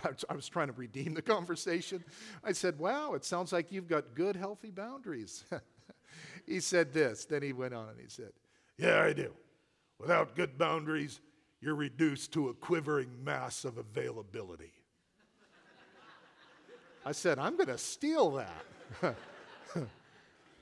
I 0.28 0.34
was 0.34 0.48
trying 0.48 0.68
to 0.68 0.72
redeem 0.72 1.14
the 1.14 1.22
conversation. 1.22 2.04
I 2.44 2.52
said, 2.52 2.78
Wow, 2.78 3.14
it 3.14 3.24
sounds 3.24 3.52
like 3.52 3.72
you've 3.72 3.88
got 3.88 4.14
good, 4.14 4.36
healthy 4.36 4.70
boundaries. 4.70 5.44
he 6.46 6.60
said 6.60 6.92
this. 6.92 7.24
Then 7.24 7.42
he 7.42 7.52
went 7.52 7.74
on 7.74 7.88
and 7.88 8.00
he 8.00 8.08
said, 8.08 8.32
Yeah, 8.78 9.02
I 9.02 9.12
do. 9.12 9.32
Without 9.98 10.34
good 10.34 10.58
boundaries, 10.58 11.20
you're 11.60 11.76
reduced 11.76 12.32
to 12.32 12.48
a 12.48 12.54
quivering 12.54 13.10
mass 13.22 13.64
of 13.64 13.78
availability. 13.78 14.72
I 17.06 17.12
said, 17.12 17.38
I'm 17.38 17.56
going 17.56 17.68
to 17.68 17.78
steal 17.78 18.32
that. 18.32 19.16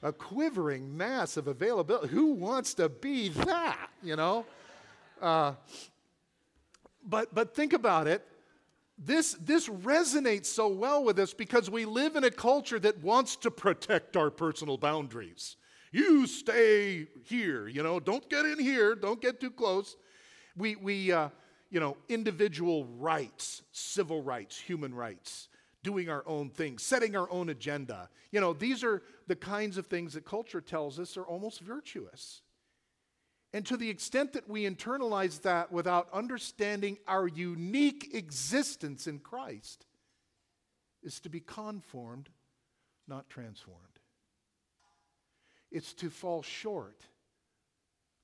a 0.02 0.12
quivering 0.12 0.96
mass 0.96 1.36
of 1.36 1.48
availability. 1.48 2.08
Who 2.08 2.32
wants 2.32 2.74
to 2.74 2.88
be 2.88 3.30
that, 3.30 3.88
you 4.02 4.16
know? 4.16 4.44
Uh, 5.20 5.54
but, 7.06 7.34
but 7.34 7.54
think 7.54 7.72
about 7.72 8.06
it. 8.06 8.26
This, 9.02 9.32
this 9.40 9.66
resonates 9.66 10.46
so 10.46 10.68
well 10.68 11.02
with 11.02 11.18
us 11.18 11.32
because 11.32 11.70
we 11.70 11.86
live 11.86 12.16
in 12.16 12.24
a 12.24 12.30
culture 12.30 12.78
that 12.80 13.02
wants 13.02 13.34
to 13.36 13.50
protect 13.50 14.14
our 14.14 14.30
personal 14.30 14.76
boundaries. 14.76 15.56
You 15.90 16.26
stay 16.26 17.08
here, 17.24 17.66
you 17.66 17.82
know, 17.82 17.98
don't 17.98 18.28
get 18.28 18.44
in 18.44 18.58
here, 18.58 18.94
don't 18.94 19.20
get 19.20 19.40
too 19.40 19.50
close. 19.50 19.96
We, 20.54 20.76
we 20.76 21.12
uh, 21.12 21.30
you 21.70 21.80
know, 21.80 21.96
individual 22.10 22.84
rights, 22.84 23.62
civil 23.72 24.22
rights, 24.22 24.58
human 24.58 24.94
rights, 24.94 25.48
doing 25.82 26.10
our 26.10 26.22
own 26.26 26.50
thing, 26.50 26.76
setting 26.76 27.16
our 27.16 27.30
own 27.30 27.48
agenda. 27.48 28.10
You 28.32 28.40
know, 28.40 28.52
these 28.52 28.84
are 28.84 29.02
the 29.28 29.36
kinds 29.36 29.78
of 29.78 29.86
things 29.86 30.12
that 30.12 30.26
culture 30.26 30.60
tells 30.60 30.98
us 30.98 31.16
are 31.16 31.24
almost 31.24 31.60
virtuous. 31.60 32.42
And 33.52 33.66
to 33.66 33.76
the 33.76 33.90
extent 33.90 34.32
that 34.34 34.48
we 34.48 34.68
internalize 34.68 35.42
that 35.42 35.72
without 35.72 36.08
understanding 36.12 36.98
our 37.08 37.26
unique 37.26 38.10
existence 38.14 39.06
in 39.06 39.18
Christ, 39.18 39.86
is 41.02 41.20
to 41.20 41.28
be 41.28 41.40
conformed, 41.40 42.28
not 43.08 43.28
transformed. 43.28 43.80
It's 45.70 45.94
to 45.94 46.10
fall 46.10 46.42
short 46.42 47.02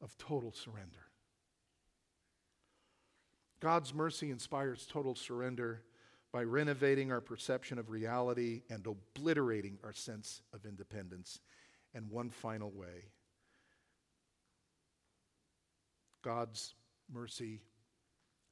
of 0.03 0.17
total 0.19 0.53
surrender. 0.53 1.07
God's 3.61 3.95
mercy 3.95 4.31
inspires 4.31 4.87
total 4.87 5.15
surrender 5.15 5.83
by 6.33 6.43
renovating 6.43 7.11
our 7.11 7.21
perception 7.21 7.79
of 7.79 7.89
reality 7.89 8.63
and 8.69 8.87
obliterating 8.87 9.79
our 9.83 9.93
sense 9.93 10.43
of 10.53 10.67
independence. 10.67 11.41
And 11.95 12.11
one 12.11 12.29
final 12.29 12.71
way 12.71 13.07
God's 16.27 16.75
mercy 17.15 17.61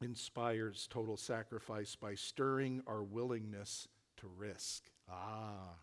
inspires 0.01 0.87
total 0.93 1.17
sacrifice 1.17 1.97
by 1.97 2.15
stirring 2.15 2.81
our 2.87 3.03
willingness 3.03 3.89
to 4.19 4.29
risk. 4.39 4.85
Ah. 5.11 5.75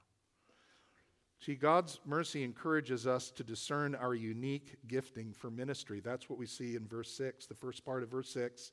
See, 1.41 1.56
God's 1.56 1.99
mercy 2.06 2.45
encourages 2.45 3.08
us 3.08 3.30
to 3.32 3.43
discern 3.43 3.93
our 3.95 4.15
unique 4.15 4.77
gifting 4.88 5.34
for 5.34 5.51
ministry. 5.51 5.99
That's 5.99 6.30
what 6.30 6.39
we 6.39 6.45
see 6.45 6.77
in 6.77 6.88
verse 6.88 7.12
6, 7.12 7.47
the 7.47 7.56
first 7.56 7.84
part 7.84 8.04
of 8.04 8.10
verse 8.10 8.30
6. 8.30 8.71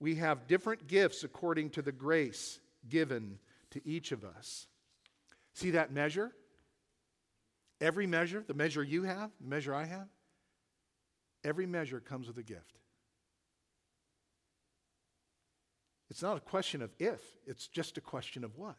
We 0.00 0.16
have 0.16 0.48
different 0.48 0.88
gifts 0.88 1.22
according 1.22 1.70
to 1.70 1.82
the 1.82 1.92
grace 1.92 2.58
given 2.88 3.38
to 3.70 3.80
each 3.86 4.10
of 4.10 4.24
us. 4.24 4.66
See 5.54 5.70
that 5.70 5.92
measure? 5.92 6.32
Every 7.80 8.08
measure, 8.08 8.42
the 8.44 8.54
measure 8.54 8.82
you 8.82 9.04
have, 9.04 9.30
the 9.40 9.46
measure 9.46 9.72
I 9.72 9.84
have, 9.84 10.08
every 11.46 11.66
measure 11.66 12.00
comes 12.00 12.26
with 12.26 12.36
a 12.38 12.42
gift. 12.42 12.78
It's 16.10 16.22
not 16.22 16.36
a 16.36 16.40
question 16.40 16.82
of 16.82 16.90
if, 16.98 17.20
it's 17.46 17.68
just 17.68 17.96
a 17.96 18.00
question 18.00 18.44
of 18.44 18.56
what. 18.56 18.76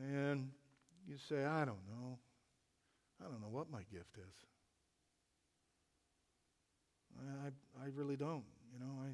And 0.00 0.50
you 1.06 1.16
say, 1.28 1.44
I 1.44 1.64
don't 1.64 1.86
know. 1.88 2.18
I 3.20 3.30
don't 3.30 3.40
know 3.40 3.50
what 3.50 3.70
my 3.70 3.82
gift 3.92 4.16
is. 4.16 4.34
I, 7.44 7.84
I 7.84 7.88
really 7.94 8.16
don't. 8.16 8.44
You 8.72 8.80
know, 8.80 8.92
I, 9.04 9.10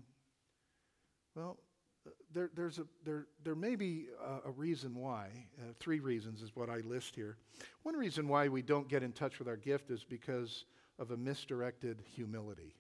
well, 1.35 1.59
uh, 2.07 2.11
there, 2.33 2.51
there's 2.55 2.79
a, 2.79 2.87
there, 3.05 3.27
there 3.43 3.57
may 3.57 3.75
be 3.75 4.07
a, 4.25 4.49
a 4.49 4.51
reason 4.51 4.95
why. 4.95 5.29
Uh, 5.59 5.73
three 5.81 6.01
reasons 6.01 6.41
is 6.41 6.55
what 6.55 6.71
I 6.71 6.79
list 6.79 7.15
here. 7.17 7.37
One 7.83 7.97
reason 7.97 8.29
why 8.29 8.49
we 8.49 8.63
don't 8.63 8.89
get 8.89 9.03
in 9.03 9.13
touch 9.13 9.39
with 9.39 9.49
our 9.49 9.57
gift 9.57 9.91
is 9.91 10.05
because 10.05 10.65
of 10.99 11.11
a 11.11 11.17
misdirected 11.17 12.03
humility. 12.15 12.75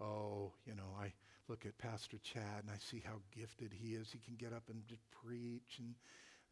Oh, 0.00 0.52
you 0.66 0.74
know, 0.74 0.96
I 1.00 1.12
look 1.48 1.64
at 1.66 1.78
Pastor 1.78 2.18
Chad 2.18 2.62
and 2.62 2.70
I 2.70 2.78
see 2.78 3.02
how 3.04 3.20
gifted 3.36 3.72
he 3.72 3.94
is. 3.94 4.10
He 4.10 4.18
can 4.18 4.34
get 4.36 4.52
up 4.52 4.64
and 4.68 4.82
just 4.86 5.02
preach, 5.10 5.78
and 5.78 5.94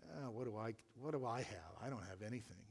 uh, 0.05 0.31
what 0.31 0.45
do 0.45 0.57
I, 0.57 0.75
what 1.01 1.13
do 1.13 1.27
I 1.27 1.39
have? 1.39 1.75
I 1.85 1.91
don't 1.91 2.05
have 2.09 2.23
anything. 2.25 2.63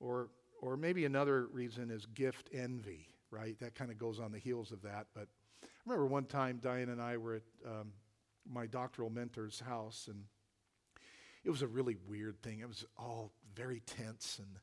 Or, 0.00 0.28
or 0.60 0.76
maybe 0.76 1.04
another 1.04 1.46
reason 1.46 1.90
is 1.90 2.06
gift 2.06 2.50
envy 2.52 3.08
right? 3.34 3.58
That 3.60 3.74
kind 3.74 3.90
of 3.90 3.98
goes 3.98 4.20
on 4.20 4.32
the 4.32 4.38
heels 4.38 4.70
of 4.70 4.82
that. 4.82 5.06
But 5.14 5.28
I 5.62 5.66
remember 5.84 6.06
one 6.06 6.24
time 6.24 6.60
Diane 6.62 6.88
and 6.88 7.02
I 7.02 7.16
were 7.16 7.36
at 7.36 7.42
um, 7.66 7.92
my 8.48 8.66
doctoral 8.66 9.10
mentor's 9.10 9.60
house, 9.60 10.08
and 10.08 10.24
it 11.44 11.50
was 11.50 11.62
a 11.62 11.66
really 11.66 11.96
weird 12.08 12.40
thing. 12.42 12.60
It 12.60 12.68
was 12.68 12.84
all 12.96 13.32
very 13.54 13.80
tense 13.80 14.38
and 14.38 14.56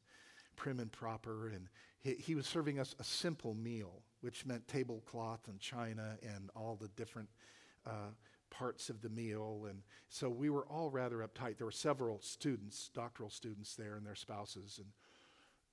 prim 0.62 0.80
and 0.80 0.92
proper, 0.92 1.50
and 1.50 1.68
he, 2.00 2.14
he 2.14 2.36
was 2.36 2.46
serving 2.46 2.80
us 2.80 2.96
a 3.00 3.04
simple 3.04 3.54
meal, 3.54 4.04
which 4.22 4.46
meant 4.46 4.68
tablecloth 4.68 5.48
and 5.48 5.60
china 5.60 6.18
and 6.22 6.50
all 6.56 6.78
the 6.80 6.90
different. 6.90 7.30
Uh, 7.86 8.12
parts 8.52 8.90
of 8.90 9.02
the 9.02 9.08
meal. 9.08 9.66
And 9.70 9.82
so 10.10 10.30
we 10.30 10.50
were 10.50 10.66
all 10.66 10.90
rather 10.90 11.20
uptight. 11.20 11.56
There 11.56 11.66
were 11.66 11.72
several 11.72 12.20
students, 12.20 12.90
doctoral 12.94 13.30
students 13.30 13.76
there, 13.76 13.96
and 13.96 14.06
their 14.06 14.14
spouses. 14.14 14.78
And 14.78 14.88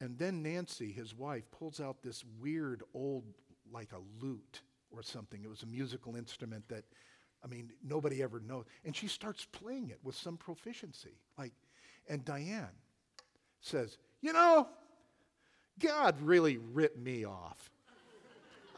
and 0.01 0.19
then 0.19 0.43
Nancy, 0.43 0.93
his 0.93 1.15
wife, 1.15 1.51
pulls 1.51 1.81
out 1.81 2.03
this 2.03 2.25
weird 2.41 2.83
old, 2.95 3.25
like 3.73 3.93
a 3.93 4.25
lute 4.25 4.63
or 4.91 5.03
something. 5.03 5.43
It 5.43 5.51
was 5.51 5.63
a 5.63 5.67
musical 5.67 6.15
instrument 6.15 6.69
that, 6.69 6.85
I 7.45 7.49
mean, 7.49 7.73
nobody 7.85 8.23
ever 8.23 8.41
knows. 8.41 8.65
And 8.85 8.95
she 8.95 9.09
starts 9.09 9.45
playing 9.45 9.91
it 9.91 9.99
with 10.03 10.15
some 10.15 10.37
proficiency. 10.37 11.19
Like, 11.37 11.53
and 12.09 12.25
Diane 12.25 12.69
says, 13.61 13.99
You 14.21 14.33
know, 14.33 14.69
God 15.79 16.17
really 16.21 16.59
ripped 16.59 16.99
me 16.99 17.25
off. 17.25 17.71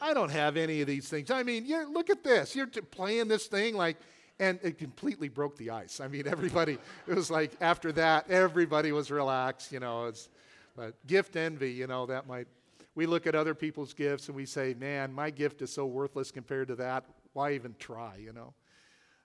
I 0.01 0.15
don't 0.15 0.31
have 0.31 0.57
any 0.57 0.81
of 0.81 0.87
these 0.87 1.09
things. 1.09 1.31
I 1.31 1.43
mean, 1.43 1.67
you 1.67 1.93
look 1.93 2.11
at 2.11 2.25
this. 2.25 2.57
You're 2.57 2.67
playing 2.67 3.29
this 3.29 3.47
thing 3.47 3.75
like, 3.75 3.97
and 4.39 4.59
it 4.63 4.79
completely 4.79 5.29
broke 5.29 5.57
the 5.59 5.71
ice. 5.71 6.01
I 6.01 6.09
mean, 6.09 6.27
everybody, 6.27 6.79
it 7.07 7.15
was 7.15 7.31
like 7.31 7.53
after 7.61 7.93
that, 7.93 8.31
everybody 8.31 8.93
was 8.93 9.11
relaxed. 9.11 9.73
You 9.73 9.81
know, 9.81 10.07
it's, 10.07 10.29
but 10.77 10.95
gift 11.07 11.37
envy, 11.37 11.73
you 11.73 11.87
know, 11.87 12.07
that 12.07 12.27
might, 12.27 12.49
we 12.95 13.07
look 13.07 13.27
at 13.27 13.35
other 13.35 13.55
people's 13.55 13.93
gifts 13.93 14.29
and 14.29 14.37
we 14.37 14.47
say, 14.47 14.75
man, 14.79 15.13
my 15.13 15.31
gift 15.31 15.63
is 15.63 15.71
so 15.71 15.87
worthless 15.87 16.31
compared 16.31 16.69
to 16.69 16.77
that. 16.77 17.05
Why 17.35 17.53
even 17.53 17.75
try, 17.79 18.17
you 18.17 18.33
know? 18.33 18.55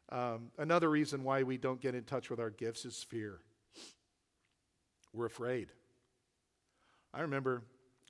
Um, 0.09 0.51
another 0.57 0.89
reason 0.89 1.23
why 1.23 1.43
we 1.43 1.57
don't 1.57 1.82
get 1.82 1.95
in 1.95 2.03
touch 2.03 2.30
with 2.30 2.39
our 2.39 2.51
gifts 2.51 2.86
is 2.86 3.01
fear. 3.01 3.39
We're 5.13 5.26
afraid. 5.26 5.69
I 7.16 7.22
remember 7.22 7.63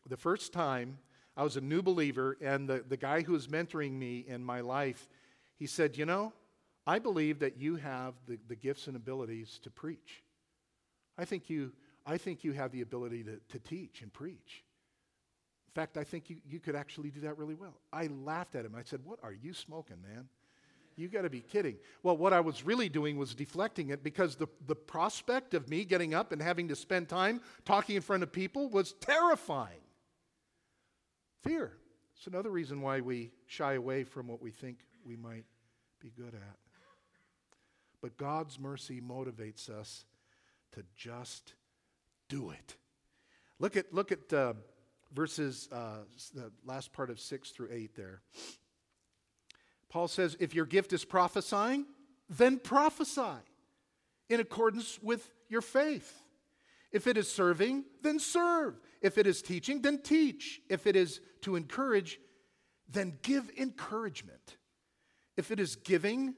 the 0.10 0.18
first 0.18 0.51
time 0.51 0.97
I 1.38 1.43
was 1.43 1.58
a 1.58 1.62
new 1.62 1.82
believer, 1.82 2.38
and 2.41 2.68
the, 2.68 2.84
the 2.88 2.97
guy 2.97 3.22
who 3.22 3.34
was 3.34 3.47
mentoring 3.47 3.91
me 3.91 4.26
in 4.28 4.43
my 4.43 4.62
life, 4.62 5.08
he 5.58 5.68
said, 5.68 5.97
You 5.97 6.06
know, 6.06 6.34
I 6.88 6.97
believe 6.99 7.39
that 7.39 7.58
you 7.58 7.76
have 7.76 8.16
the, 8.28 8.39
the 8.47 8.56
gifts 8.56 8.88
and 8.88 8.95
abilities 8.95 9.60
to 9.64 9.70
preach. 9.70 10.24
I 11.18 11.26
think 11.26 11.49
you, 11.49 11.72
I 12.06 12.18
think 12.18 12.43
you 12.43 12.53
have 12.53 12.72
the 12.72 12.82
ability 12.82 13.24
to, 13.26 13.39
to 13.49 13.60
teach 13.60 14.01
and 14.01 14.12
preach. 14.12 14.64
In 15.68 15.82
fact, 15.82 15.97
I 15.97 16.03
think 16.03 16.30
you, 16.30 16.38
you 16.49 16.60
could 16.60 16.76
actually 16.76 17.10
do 17.12 17.20
that 17.22 17.38
really 17.38 17.56
well. 17.56 17.76
I 17.93 18.08
laughed 18.08 18.56
at 18.56 18.66
him. 18.66 18.74
I 18.76 18.84
said, 18.84 19.01
What 19.03 19.20
are 19.22 19.34
you 19.34 19.53
smoking, 19.53 19.97
man? 20.01 20.30
You 20.97 21.09
got 21.09 21.23
to 21.23 21.29
be 21.29 21.41
kidding. 21.41 21.75
Well, 22.03 22.15
what 22.15 22.31
I 22.31 22.39
was 22.39 22.63
really 22.63 22.87
doing 22.87 23.17
was 23.17 23.35
deflecting 23.35 23.89
it 23.89 24.03
because 24.03 24.35
the, 24.35 24.47
the 24.65 24.75
prospect 24.75 25.53
of 25.53 25.69
me 25.69 25.83
getting 25.83 26.13
up 26.13 26.31
and 26.31 26.41
having 26.41 26.69
to 26.69 26.75
spend 26.75 27.09
time 27.09 27.41
talking 27.65 27.97
in 27.97 28.01
front 28.01 28.23
of 28.23 28.31
people 28.31 28.69
was 28.69 28.93
terrifying. 28.93 29.81
Fear. 31.43 31.73
It's 32.17 32.27
another 32.27 32.49
reason 32.49 32.81
why 32.81 33.01
we 33.01 33.31
shy 33.45 33.73
away 33.73 34.05
from 34.05 34.27
what 34.27 34.41
we 34.41 34.51
think 34.51 34.79
we 35.05 35.17
might 35.17 35.45
be 35.99 36.11
good 36.15 36.33
at. 36.33 36.57
But 38.01 38.17
God's 38.17 38.57
mercy 38.57 39.01
motivates 39.01 39.69
us 39.69 40.05
to 40.73 40.83
just 40.95 41.53
do 42.29 42.51
it. 42.51 42.75
Look 43.59 43.75
at, 43.75 43.93
look 43.93 44.11
at 44.11 44.31
uh, 44.31 44.53
verses, 45.13 45.67
uh, 45.71 45.99
the 46.33 46.51
last 46.65 46.93
part 46.93 47.09
of 47.09 47.19
6 47.19 47.49
through 47.51 47.69
8 47.71 47.95
there. 47.95 48.21
Paul 49.95 50.09
says, 50.09 50.35
if 50.41 50.53
your 50.53 50.65
gift 50.65 50.91
is 50.91 51.05
prophesying, 51.05 51.85
then 52.29 52.59
prophesy 52.59 53.39
in 54.27 54.41
accordance 54.41 54.99
with 55.01 55.31
your 55.47 55.61
faith. 55.61 56.21
If 56.91 57.07
it 57.07 57.15
is 57.15 57.31
serving, 57.31 57.85
then 58.01 58.19
serve. 58.19 58.77
If 59.01 59.17
it 59.17 59.25
is 59.25 59.41
teaching, 59.41 59.81
then 59.81 59.99
teach. 59.99 60.59
If 60.69 60.85
it 60.85 60.97
is 60.97 61.21
to 61.43 61.55
encourage, 61.55 62.19
then 62.89 63.17
give 63.21 63.49
encouragement. 63.57 64.57
If 65.37 65.49
it 65.49 65.61
is 65.61 65.77
giving, 65.77 66.35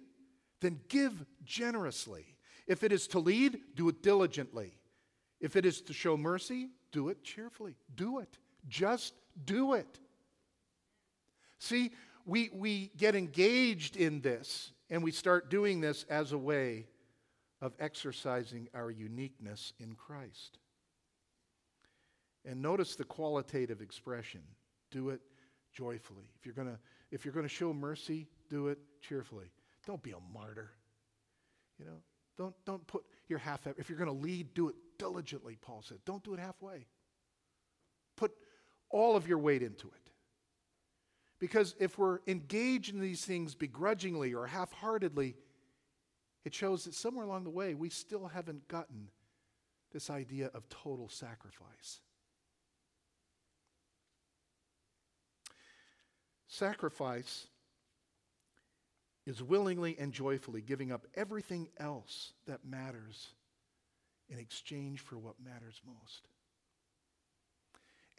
then 0.62 0.80
give 0.88 1.26
generously. 1.44 2.28
If 2.68 2.84
it 2.84 2.92
is 2.92 3.08
to 3.08 3.20
lead, 3.20 3.58
do 3.74 3.90
it 3.90 4.04
diligently. 4.04 4.78
If 5.42 5.56
it 5.56 5.66
is 5.66 5.82
to 5.82 5.94
show 5.94 6.16
mercy, 6.16 6.70
do 6.92 7.10
it 7.10 7.24
cheerfully. 7.24 7.74
Do 7.96 8.20
it. 8.20 8.38
Just 8.68 9.16
do 9.46 9.74
it. 9.74 9.98
See, 11.58 11.92
we, 12.28 12.52
we 12.54 12.92
get 12.98 13.16
engaged 13.16 13.96
in 13.96 14.22
this 14.22 14.72
and 14.90 15.04
we 15.04 15.12
start 15.12 15.50
doing 15.50 15.82
this 15.82 16.06
as 16.10 16.34
a 16.34 16.38
way 16.38 16.86
of 17.62 17.74
exercising 17.80 18.68
our 18.76 18.92
uniqueness 18.92 19.74
in 19.80 19.96
Christ. 19.96 20.60
And 22.46 22.62
notice 22.62 22.96
the 22.96 23.04
qualitative 23.04 23.82
expression 23.82 24.42
do 24.92 25.10
it 25.10 25.22
joyfully. 25.74 26.30
If 26.38 26.46
you're 26.46 26.54
going 26.54 26.68
to 26.68 26.78
if 27.10 27.24
you're 27.24 27.34
going 27.34 27.48
to 27.48 27.50
show 27.50 27.74
mercy, 27.74 28.28
do 28.50 28.68
it 28.68 28.80
cheerfully. 29.02 29.50
Don't 29.86 30.04
be 30.04 30.12
a 30.12 30.34
martyr. 30.34 30.72
You 31.80 31.86
know, 31.86 32.02
don't, 32.38 32.56
don't 32.66 32.86
put 32.86 33.04
your 33.28 33.40
half, 33.40 33.66
if 33.78 33.90
you're 33.90 33.98
going 33.98 34.14
to 34.14 34.24
lead, 34.24 34.54
do 34.54 34.70
it 34.70 34.76
diligently, 35.00 35.58
Paul 35.62 35.82
said. 35.82 35.98
Don't 36.06 36.24
do 36.24 36.34
it 36.34 36.40
halfway. 36.40 36.86
Put 38.16 38.32
all 38.90 39.16
of 39.16 39.28
your 39.28 39.38
weight 39.38 39.64
into 39.64 39.88
it. 39.88 40.12
Because 41.40 41.76
if 41.80 41.98
we're 41.98 42.20
engaged 42.28 42.94
in 42.94 43.00
these 43.00 43.24
things 43.24 43.54
begrudgingly 43.54 44.34
or 44.34 44.48
half 44.48 44.72
heartedly, 44.72 45.36
it 46.46 46.54
shows 46.54 46.86
that 46.86 46.96
somewhere 46.96 47.26
along 47.26 47.44
the 47.44 47.50
way 47.50 47.74
we 47.74 47.90
still 47.90 48.28
haven't 48.28 48.68
gotten 48.68 49.10
this 49.92 50.10
idea 50.10 50.50
of 50.54 50.68
total 50.70 51.10
sacrifice. 51.10 52.00
Sacrifice 56.48 57.48
is 59.26 59.44
willingly 59.44 59.96
and 60.00 60.14
joyfully 60.14 60.62
giving 60.62 60.92
up 60.92 61.06
everything 61.16 61.68
else 61.78 62.34
that 62.48 62.66
matters 62.66 63.34
in 64.30 64.40
exchange 64.40 65.02
for 65.02 65.18
what 65.18 65.36
matters 65.44 65.82
most. 65.86 66.28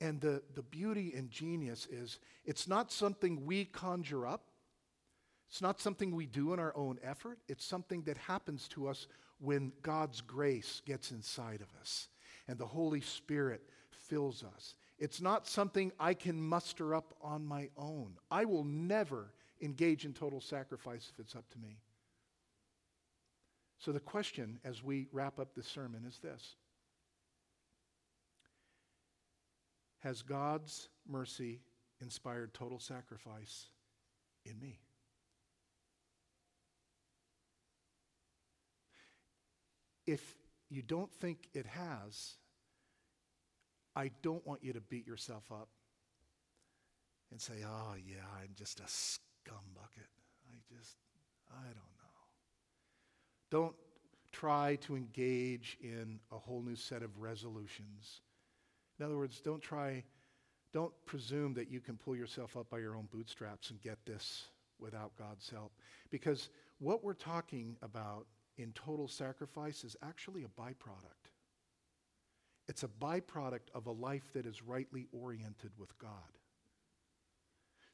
And 0.00 0.20
the, 0.20 0.42
the 0.54 0.62
beauty 0.62 1.12
and 1.16 1.30
genius 1.30 1.86
is 1.90 2.18
it's 2.44 2.68
not 2.68 2.92
something 2.92 3.44
we 3.44 3.64
conjure 3.64 4.26
up. 4.26 4.44
It's 5.48 5.62
not 5.62 5.80
something 5.80 6.14
we 6.14 6.26
do 6.26 6.52
in 6.52 6.60
our 6.60 6.76
own 6.76 6.98
effort. 7.02 7.38
It's 7.48 7.64
something 7.64 8.02
that 8.02 8.18
happens 8.18 8.68
to 8.68 8.86
us 8.86 9.06
when 9.40 9.72
God's 9.82 10.20
grace 10.20 10.82
gets 10.84 11.10
inside 11.10 11.62
of 11.62 11.80
us 11.80 12.08
and 12.46 12.58
the 12.58 12.66
Holy 12.66 13.00
Spirit 13.00 13.62
fills 13.90 14.42
us. 14.42 14.74
It's 14.98 15.20
not 15.20 15.46
something 15.46 15.92
I 16.00 16.14
can 16.14 16.40
muster 16.40 16.94
up 16.94 17.14
on 17.22 17.46
my 17.46 17.68
own. 17.76 18.14
I 18.30 18.44
will 18.46 18.64
never 18.64 19.32
engage 19.60 20.04
in 20.04 20.12
total 20.12 20.40
sacrifice 20.40 21.10
if 21.12 21.20
it's 21.20 21.36
up 21.36 21.48
to 21.50 21.58
me. 21.58 21.78
So, 23.78 23.92
the 23.92 24.00
question 24.00 24.58
as 24.64 24.82
we 24.82 25.06
wrap 25.12 25.38
up 25.38 25.54
this 25.54 25.68
sermon 25.68 26.04
is 26.04 26.18
this 26.18 26.56
Has 30.00 30.22
God's 30.22 30.88
mercy 31.08 31.60
inspired 32.00 32.54
total 32.54 32.78
sacrifice 32.78 33.66
in 34.44 34.58
me? 34.60 34.78
If 40.06 40.36
you 40.70 40.82
don't 40.82 41.12
think 41.12 41.48
it 41.52 41.66
has, 41.66 42.36
I 43.94 44.10
don't 44.22 44.46
want 44.46 44.62
you 44.62 44.72
to 44.72 44.80
beat 44.80 45.06
yourself 45.06 45.44
up 45.50 45.68
and 47.30 47.40
say, 47.40 47.64
oh, 47.66 47.94
yeah, 48.06 48.24
I'm 48.40 48.50
just 48.54 48.80
a 48.80 48.84
scumbucket. 48.84 50.08
I 50.48 50.56
just, 50.74 50.96
I 51.50 51.64
don't 51.66 51.74
know. 51.74 52.08
Don't 53.50 53.74
try 54.32 54.76
to 54.82 54.96
engage 54.96 55.76
in 55.82 56.20
a 56.30 56.38
whole 56.38 56.62
new 56.62 56.76
set 56.76 57.02
of 57.02 57.18
resolutions. 57.18 58.20
In 58.98 59.06
other 59.06 59.16
words, 59.16 59.40
don't 59.40 59.62
try, 59.62 60.02
don't 60.72 60.92
presume 61.06 61.54
that 61.54 61.70
you 61.70 61.80
can 61.80 61.96
pull 61.96 62.16
yourself 62.16 62.56
up 62.56 62.68
by 62.70 62.78
your 62.78 62.96
own 62.96 63.08
bootstraps 63.12 63.70
and 63.70 63.80
get 63.80 63.98
this 64.06 64.44
without 64.78 65.16
God's 65.16 65.48
help. 65.48 65.72
Because 66.10 66.48
what 66.78 67.04
we're 67.04 67.14
talking 67.14 67.76
about 67.82 68.26
in 68.56 68.72
total 68.72 69.08
sacrifice 69.08 69.84
is 69.84 69.96
actually 70.02 70.44
a 70.44 70.60
byproduct. 70.60 71.30
It's 72.68 72.82
a 72.82 72.88
byproduct 72.88 73.70
of 73.74 73.86
a 73.86 73.92
life 73.92 74.30
that 74.34 74.46
is 74.46 74.62
rightly 74.62 75.06
oriented 75.12 75.70
with 75.78 75.96
God. 75.98 76.10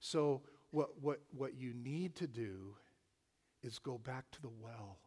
So, 0.01 0.43
what, 0.71 0.91
what, 1.01 1.21
what 1.37 1.55
you 1.57 1.73
need 1.73 2.17
to 2.17 2.27
do 2.27 2.75
is 3.63 3.79
go 3.79 3.97
back 3.97 4.31
to 4.33 4.43
the 4.43 4.51
well. 4.61 4.99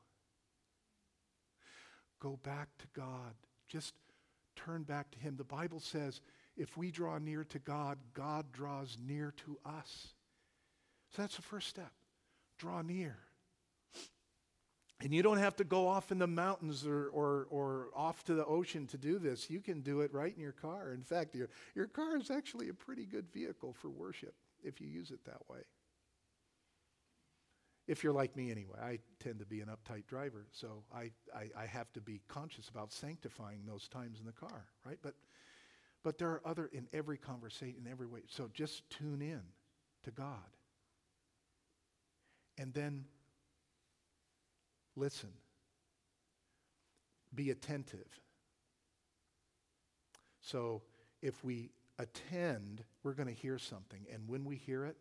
Go 2.19 2.39
back 2.41 2.69
to 2.79 2.87
God. 2.95 3.35
Just 3.67 3.93
turn 4.65 4.83
back 4.83 5.11
to 5.11 5.19
Him. 5.19 5.35
The 5.37 5.43
Bible 5.43 5.79
says 5.79 6.21
if 6.57 6.75
we 6.75 6.91
draw 6.91 7.17
near 7.17 7.43
to 7.45 7.59
God, 7.59 7.97
God 8.13 8.51
draws 8.51 8.97
near 9.05 9.33
to 9.45 9.57
us. 9.65 10.13
So 11.15 11.21
that's 11.21 11.35
the 11.35 11.41
first 11.41 11.67
step. 11.67 11.91
Draw 12.57 12.81
near. 12.81 13.17
And 14.99 15.13
you 15.13 15.21
don't 15.21 15.37
have 15.37 15.55
to 15.57 15.63
go 15.63 15.87
off 15.87 16.11
in 16.11 16.17
the 16.17 16.27
mountains 16.27 16.85
or, 16.85 17.09
or, 17.09 17.47
or 17.51 17.87
off 17.95 18.23
to 18.25 18.33
the 18.33 18.45
ocean 18.45 18.87
to 18.87 18.97
do 18.97 19.19
this. 19.19 19.47
You 19.49 19.61
can 19.61 19.81
do 19.81 20.01
it 20.01 20.11
right 20.11 20.33
in 20.35 20.41
your 20.41 20.53
car. 20.53 20.91
In 20.91 21.03
fact, 21.03 21.35
your, 21.35 21.49
your 21.75 21.85
car 21.85 22.17
is 22.17 22.31
actually 22.31 22.69
a 22.69 22.73
pretty 22.73 23.05
good 23.05 23.31
vehicle 23.31 23.73
for 23.73 23.89
worship 23.89 24.33
if 24.63 24.81
you 24.81 24.87
use 24.87 25.11
it 25.11 25.23
that 25.25 25.47
way. 25.47 25.59
If 27.87 28.03
you're 28.03 28.13
like 28.13 28.35
me 28.35 28.51
anyway, 28.51 28.77
I 28.81 28.99
tend 29.19 29.39
to 29.39 29.45
be 29.45 29.61
an 29.61 29.69
uptight 29.69 30.07
driver, 30.07 30.45
so 30.51 30.83
I, 30.93 31.11
I, 31.33 31.49
I 31.57 31.65
have 31.65 31.91
to 31.93 32.01
be 32.01 32.21
conscious 32.27 32.67
about 32.67 32.91
sanctifying 32.91 33.61
those 33.65 33.87
times 33.87 34.19
in 34.19 34.25
the 34.25 34.33
car, 34.33 34.65
right? 34.85 34.97
But, 35.01 35.13
but 36.03 36.17
there 36.17 36.29
are 36.29 36.41
other, 36.45 36.69
in 36.73 36.87
every 36.91 37.17
conversation, 37.17 37.75
in 37.85 37.91
every 37.91 38.07
way. 38.07 38.21
So 38.27 38.49
just 38.53 38.89
tune 38.89 39.21
in 39.21 39.41
to 40.03 40.11
God. 40.11 40.35
And 42.57 42.73
then 42.73 43.05
Listen. 44.97 45.29
Be 47.33 47.51
attentive. 47.51 48.19
So 50.41 50.81
if 51.21 51.43
we 51.43 51.69
attend, 51.99 52.83
we're 53.03 53.13
going 53.13 53.27
to 53.27 53.33
hear 53.33 53.59
something. 53.59 54.05
And 54.11 54.27
when 54.27 54.43
we 54.43 54.55
hear 54.55 54.85
it, 54.85 54.97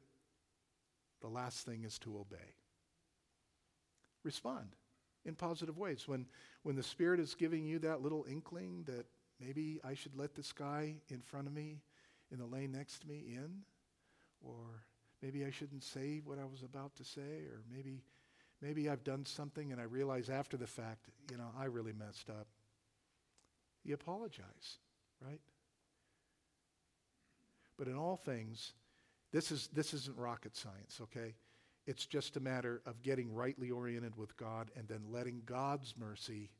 the 1.22 1.28
last 1.28 1.64
thing 1.64 1.84
is 1.84 1.98
to 2.00 2.18
obey. 2.18 2.54
Respond 4.26 4.76
in 5.24 5.34
positive 5.34 5.78
ways. 5.78 6.06
When, 6.06 6.26
when 6.64 6.76
the 6.76 6.82
Spirit 6.82 7.20
is 7.20 7.34
giving 7.34 7.64
you 7.64 7.78
that 7.78 8.02
little 8.02 8.26
inkling 8.28 8.84
that 8.86 9.06
maybe 9.40 9.80
I 9.82 9.94
should 9.94 10.16
let 10.16 10.34
this 10.34 10.52
guy 10.52 10.96
in 11.08 11.20
front 11.20 11.46
of 11.46 11.54
me 11.54 11.80
in 12.30 12.38
the 12.38 12.46
lane 12.46 12.72
next 12.72 13.00
to 13.00 13.08
me 13.08 13.24
in, 13.28 13.62
or 14.42 14.82
maybe 15.22 15.44
I 15.44 15.50
shouldn't 15.50 15.84
say 15.84 16.20
what 16.24 16.38
I 16.38 16.44
was 16.44 16.62
about 16.62 16.96
to 16.96 17.04
say, 17.04 17.46
or 17.50 17.62
maybe 17.72 18.02
Maybe 18.62 18.88
I've 18.88 19.04
done 19.04 19.24
something 19.26 19.72
and 19.72 19.80
I 19.80 19.84
realize 19.84 20.30
after 20.30 20.56
the 20.56 20.66
fact, 20.66 21.08
you 21.30 21.36
know, 21.36 21.50
I 21.58 21.64
really 21.64 21.92
messed 21.92 22.30
up. 22.30 22.46
You 23.84 23.94
apologize, 23.94 24.78
right? 25.20 25.40
But 27.78 27.88
in 27.88 27.96
all 27.96 28.16
things, 28.16 28.72
this, 29.32 29.52
is, 29.52 29.68
this 29.72 29.92
isn't 29.92 30.16
rocket 30.16 30.56
science, 30.56 31.00
okay? 31.02 31.34
It's 31.86 32.06
just 32.06 32.36
a 32.36 32.40
matter 32.40 32.82
of 32.84 33.02
getting 33.02 33.32
rightly 33.32 33.70
oriented 33.70 34.16
with 34.16 34.36
God 34.36 34.70
and 34.76 34.88
then 34.88 35.02
letting 35.10 35.42
God's 35.46 35.94
mercy 35.96 36.50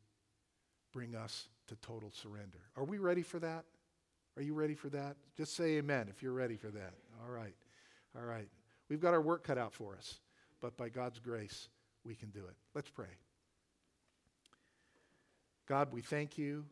bring 0.92 1.16
us 1.16 1.48
to 1.66 1.76
total 1.76 2.10
surrender. 2.10 2.60
Are 2.76 2.84
we 2.84 2.98
ready 2.98 3.22
for 3.22 3.40
that? 3.40 3.64
Are 4.36 4.42
you 4.42 4.54
ready 4.54 4.74
for 4.74 4.88
that? 4.90 5.16
Just 5.36 5.56
say 5.56 5.78
amen 5.78 6.06
if 6.08 6.22
you're 6.22 6.32
ready 6.32 6.56
for 6.56 6.68
that. 6.68 6.94
All 7.22 7.30
right. 7.30 7.54
All 8.16 8.24
right. 8.24 8.48
We've 8.88 9.00
got 9.00 9.14
our 9.14 9.20
work 9.20 9.42
cut 9.42 9.58
out 9.58 9.72
for 9.72 9.96
us, 9.96 10.20
but 10.60 10.76
by 10.76 10.90
God's 10.90 11.18
grace, 11.18 11.68
we 12.04 12.14
can 12.14 12.30
do 12.30 12.40
it. 12.40 12.54
Let's 12.74 12.90
pray. 12.90 13.18
God, 15.66 15.92
we 15.92 16.02
thank 16.02 16.38
you 16.38 16.64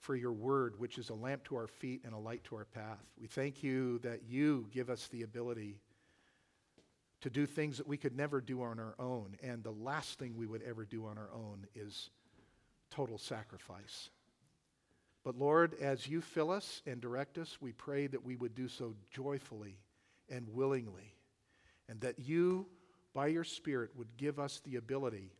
for 0.00 0.14
your 0.14 0.32
word, 0.32 0.78
which 0.78 0.98
is 0.98 1.08
a 1.08 1.14
lamp 1.14 1.44
to 1.44 1.56
our 1.56 1.68
feet 1.68 2.02
and 2.04 2.12
a 2.12 2.18
light 2.18 2.44
to 2.44 2.56
our 2.56 2.66
path. 2.66 3.02
We 3.18 3.26
thank 3.26 3.62
you 3.62 4.00
that 4.00 4.24
you 4.28 4.66
give 4.70 4.90
us 4.90 5.08
the 5.08 5.22
ability 5.22 5.80
to 7.22 7.30
do 7.30 7.46
things 7.46 7.78
that 7.78 7.86
we 7.86 7.96
could 7.96 8.16
never 8.16 8.40
do 8.40 8.62
on 8.62 8.78
our 8.78 8.94
own. 8.98 9.36
And 9.42 9.62
the 9.62 9.70
last 9.70 10.18
thing 10.18 10.36
we 10.36 10.46
would 10.46 10.62
ever 10.62 10.84
do 10.84 11.06
on 11.06 11.18
our 11.18 11.30
own 11.34 11.66
is 11.74 12.10
total 12.90 13.18
sacrifice. 13.18 14.10
But 15.24 15.38
Lord, 15.38 15.76
as 15.80 16.06
you 16.06 16.20
fill 16.20 16.50
us 16.50 16.82
and 16.84 17.00
direct 17.00 17.38
us, 17.38 17.58
we 17.60 17.72
pray 17.72 18.08
that 18.08 18.24
we 18.24 18.36
would 18.36 18.54
do 18.54 18.68
so 18.68 18.94
joyfully 19.10 19.78
and 20.28 20.48
willingly, 20.48 21.14
and 21.88 22.00
that 22.00 22.18
you, 22.18 22.66
by 23.14 23.28
your 23.28 23.44
Spirit, 23.44 23.90
would 23.96 24.16
give 24.16 24.40
us 24.40 24.60
the 24.64 24.76
ability 24.76 25.32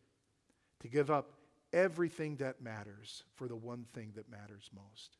to 0.80 0.88
give 0.88 1.10
up 1.10 1.32
everything 1.72 2.36
that 2.36 2.60
matters 2.62 3.24
for 3.34 3.48
the 3.48 3.56
one 3.56 3.86
thing 3.92 4.12
that 4.14 4.30
matters 4.30 4.70
most. 4.74 5.16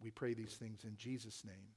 We 0.00 0.10
pray 0.10 0.34
these 0.34 0.54
things 0.54 0.84
in 0.84 0.96
Jesus' 0.96 1.44
name. 1.44 1.74